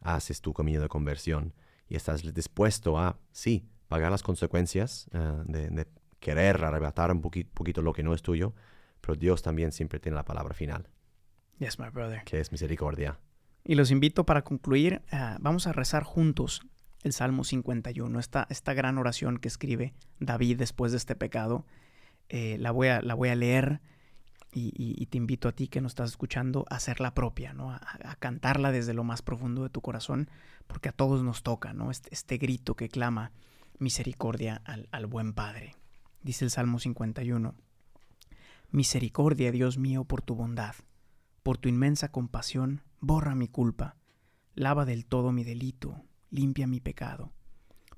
haces 0.01 0.41
tu 0.41 0.51
camino 0.51 0.82
de 0.82 0.89
conversión 0.89 1.53
y 1.88 1.95
estás 1.95 2.34
dispuesto 2.34 2.99
a, 2.99 3.19
sí, 3.32 3.69
pagar 3.88 4.12
las 4.12 4.21
consecuencias 4.21 5.08
uh, 5.13 5.49
de, 5.49 5.88
querer 6.19 6.62
arrebatar 6.62 7.10
un 7.10 7.21
poquito 7.21 7.82
lo 7.82 7.93
que 7.93 8.03
no 8.03 8.13
es 8.13 8.21
tuyo, 8.21 8.53
pero 8.99 9.15
Dios 9.15 9.41
también 9.41 9.71
siempre 9.71 10.01
tiene 10.01 10.17
la 10.17 10.25
palabra 10.25 10.53
final. 10.53 10.89
Yes, 11.60 11.80
my 11.80 11.89
brother. 11.89 12.24
Que 12.26 12.39
es 12.39 12.52
misericordia. 12.52 13.20
Y 13.63 13.76
los 13.76 13.92
invito 13.92 14.26
para 14.26 14.44
concluir, 14.44 15.02
uh, 15.12 15.38
vamos 15.39 15.68
a 15.68 15.74
rezar 15.74 16.04
juntos 16.04 16.62
el 17.04 17.13
Salmo 17.13 17.44
51, 17.44 18.20
esta, 18.20 18.48
esta 18.50 18.74
gran 18.74 18.98
oración 18.98 19.38
que 19.38 19.48
escribe 19.48 19.94
David 20.20 20.58
después 20.58 20.92
de 20.92 20.98
este 20.98 21.16
pecado. 21.16 21.66
Eh, 22.30 22.58
la, 22.60 22.72
voy 22.72 22.88
a, 22.88 23.02
la 23.02 23.13
voy 23.13 23.30
a 23.30 23.36
leer 23.36 23.82
y, 24.52 24.68
y, 24.76 24.96
y, 25.02 25.06
te 25.08 25.18
invito 25.18 25.48
a 25.50 25.52
ti 25.52 25.68
que 25.68 25.82
nos 25.82 25.92
estás 25.92 26.12
escuchando 26.12 26.66
a 26.70 26.76
hacerla 26.76 27.13
propia, 27.13 27.54
¿no? 27.54 27.72
A, 27.72 27.82
a, 28.04 28.16
cantarla 28.16 28.72
desde 28.72 28.94
lo 28.94 29.04
más 29.04 29.22
profundo 29.22 29.63
de 29.63 29.70
tu 29.70 29.82
corazón, 29.82 30.30
porque 30.68 30.89
a 30.89 30.94
todos 30.94 31.24
nos 31.24 31.44
toca, 31.44 31.74
¿no? 31.74 31.92
Este, 31.92 32.10
este 32.13 32.38
grito 32.38 32.76
que 32.76 32.88
clama 32.88 33.32
misericordia 33.80 34.62
al, 34.66 34.88
al 34.92 35.06
buen 35.08 35.34
Padre. 35.34 35.76
Dice 36.22 36.46
el 36.46 36.52
Salmo 36.52 36.80
51. 36.80 37.56
Misericordia, 38.72 39.52
Dios 39.52 39.78
mío, 39.78 40.06
por 40.06 40.22
tu 40.22 40.36
bondad, 40.36 40.76
por 41.43 41.58
tu 41.58 41.67
inmensa 41.67 42.10
compasión, 42.10 42.82
borra 43.01 43.36
mi 43.36 43.49
culpa, 43.49 43.97
lava 44.56 44.86
del 44.86 45.06
todo 45.06 45.34
mi 45.34 45.43
delito, 45.43 46.06
limpia 46.29 46.67
mi 46.67 46.79
pecado. 46.79 47.34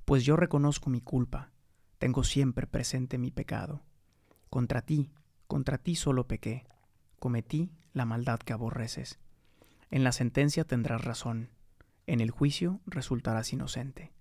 Pues 0.04 0.26
yo 0.26 0.36
reconozco 0.36 0.90
mi 0.90 1.00
culpa, 1.00 1.52
tengo 2.00 2.24
siempre 2.24 2.66
presente 2.68 3.18
mi 3.18 3.32
pecado. 3.32 3.84
Contra 4.50 4.82
ti, 4.82 5.12
contra 5.48 5.78
ti 5.78 5.96
solo 5.96 6.28
pequé, 6.28 6.66
cometí 7.20 7.72
la 7.94 8.06
maldad 8.06 8.40
que 8.40 8.54
aborreces. 8.54 9.20
En 9.92 10.04
la 10.04 10.12
sentencia 10.12 10.66
tendrás 10.66 11.04
razón, 11.04 11.52
en 12.08 12.22
el 12.22 12.32
juicio 12.32 12.82
resultarás 12.86 13.54
inocente. 13.54 14.12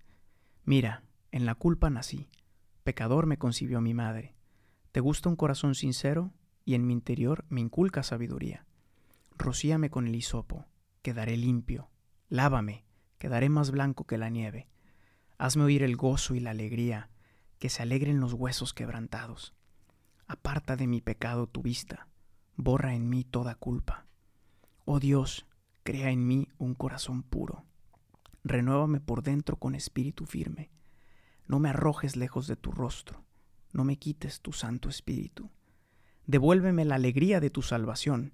Mira, 0.63 1.03
en 1.31 1.45
la 1.45 1.55
culpa 1.55 1.89
nací, 1.89 2.29
pecador 2.83 3.25
me 3.25 3.37
concibió 3.37 3.81
mi 3.81 3.93
madre. 3.93 4.35
Te 4.91 4.99
gusta 4.99 5.29
un 5.29 5.35
corazón 5.35 5.75
sincero 5.75 6.31
y 6.63 6.75
en 6.75 6.85
mi 6.87 6.93
interior 6.93 7.45
me 7.49 7.61
inculca 7.61 8.03
sabiduría. 8.03 8.65
Rocíame 9.37 9.89
con 9.89 10.07
el 10.07 10.15
hisopo, 10.15 10.65
quedaré 11.01 11.37
limpio. 11.37 11.89
Lávame, 12.29 12.85
quedaré 13.17 13.49
más 13.49 13.71
blanco 13.71 14.05
que 14.05 14.17
la 14.17 14.29
nieve. 14.29 14.67
Hazme 15.37 15.63
oír 15.63 15.83
el 15.83 15.97
gozo 15.97 16.35
y 16.35 16.39
la 16.39 16.51
alegría, 16.51 17.09
que 17.59 17.69
se 17.69 17.83
alegren 17.83 18.19
los 18.19 18.33
huesos 18.33 18.73
quebrantados. 18.73 19.53
Aparta 20.27 20.75
de 20.75 20.87
mi 20.87 21.01
pecado 21.01 21.47
tu 21.47 21.61
vista, 21.61 22.07
borra 22.55 22.95
en 22.95 23.09
mí 23.09 23.23
toda 23.23 23.55
culpa. 23.55 24.07
Oh 24.85 24.99
Dios, 24.99 25.45
crea 25.83 26.09
en 26.09 26.25
mí 26.25 26.47
un 26.57 26.73
corazón 26.73 27.21
puro. 27.21 27.65
Renuévame 28.43 29.01
por 29.01 29.21
dentro 29.21 29.57
con 29.57 29.75
espíritu 29.75 30.25
firme. 30.25 30.71
No 31.47 31.59
me 31.59 31.69
arrojes 31.69 32.15
lejos 32.15 32.47
de 32.47 32.55
tu 32.55 32.71
rostro, 32.71 33.23
no 33.71 33.83
me 33.83 33.97
quites 33.97 34.41
tu 34.41 34.53
santo 34.53 34.89
espíritu. 34.89 35.51
Devuélveme 36.25 36.85
la 36.85 36.95
alegría 36.95 37.39
de 37.39 37.49
tu 37.49 37.61
salvación, 37.61 38.33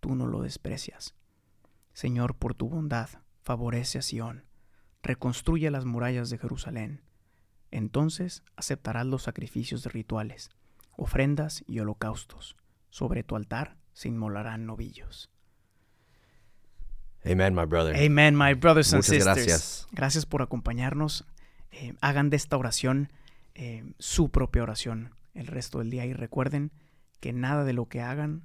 tú 0.00 0.14
no 0.14 0.26
lo 0.26 0.42
desprecias. 0.42 1.14
Señor, 1.92 2.36
por 2.36 2.54
tu 2.54 2.68
bondad, 2.68 3.08
favorece 3.42 3.98
a 3.98 4.02
Sión, 4.02 4.44
reconstruye 5.02 5.70
las 5.70 5.84
murallas 5.84 6.30
de 6.30 6.38
Jerusalén. 6.38 7.02
Entonces 7.70 8.42
aceptarás 8.56 9.06
los 9.06 9.22
sacrificios 9.22 9.82
de 9.82 9.90
rituales, 9.90 10.50
ofrendas 10.96 11.64
y 11.66 11.80
holocaustos. 11.80 12.56
Sobre 12.90 13.22
tu 13.22 13.36
altar 13.36 13.76
se 13.92 14.08
inmolarán 14.08 14.64
novillos. 14.64 15.30
Amen, 17.24 17.54
my 17.54 17.64
brother. 17.64 17.96
Amen, 17.96 18.36
my 18.36 18.54
brothers 18.54 18.92
and 18.92 19.00
Muchas 19.00 19.16
sisters. 19.16 19.24
gracias. 19.24 19.88
Gracias 19.92 20.24
por 20.24 20.40
acompañarnos. 20.40 21.26
Eh, 21.72 21.94
hagan 22.00 22.30
de 22.30 22.36
esta 22.36 22.56
oración 22.56 23.12
eh, 23.54 23.92
su 23.98 24.30
propia 24.30 24.62
oración 24.62 25.14
el 25.34 25.46
resto 25.46 25.80
del 25.80 25.90
día 25.90 26.06
y 26.06 26.12
recuerden 26.12 26.72
que 27.20 27.32
nada 27.32 27.64
de 27.64 27.72
lo 27.72 27.86
que 27.86 28.00
hagan 28.00 28.44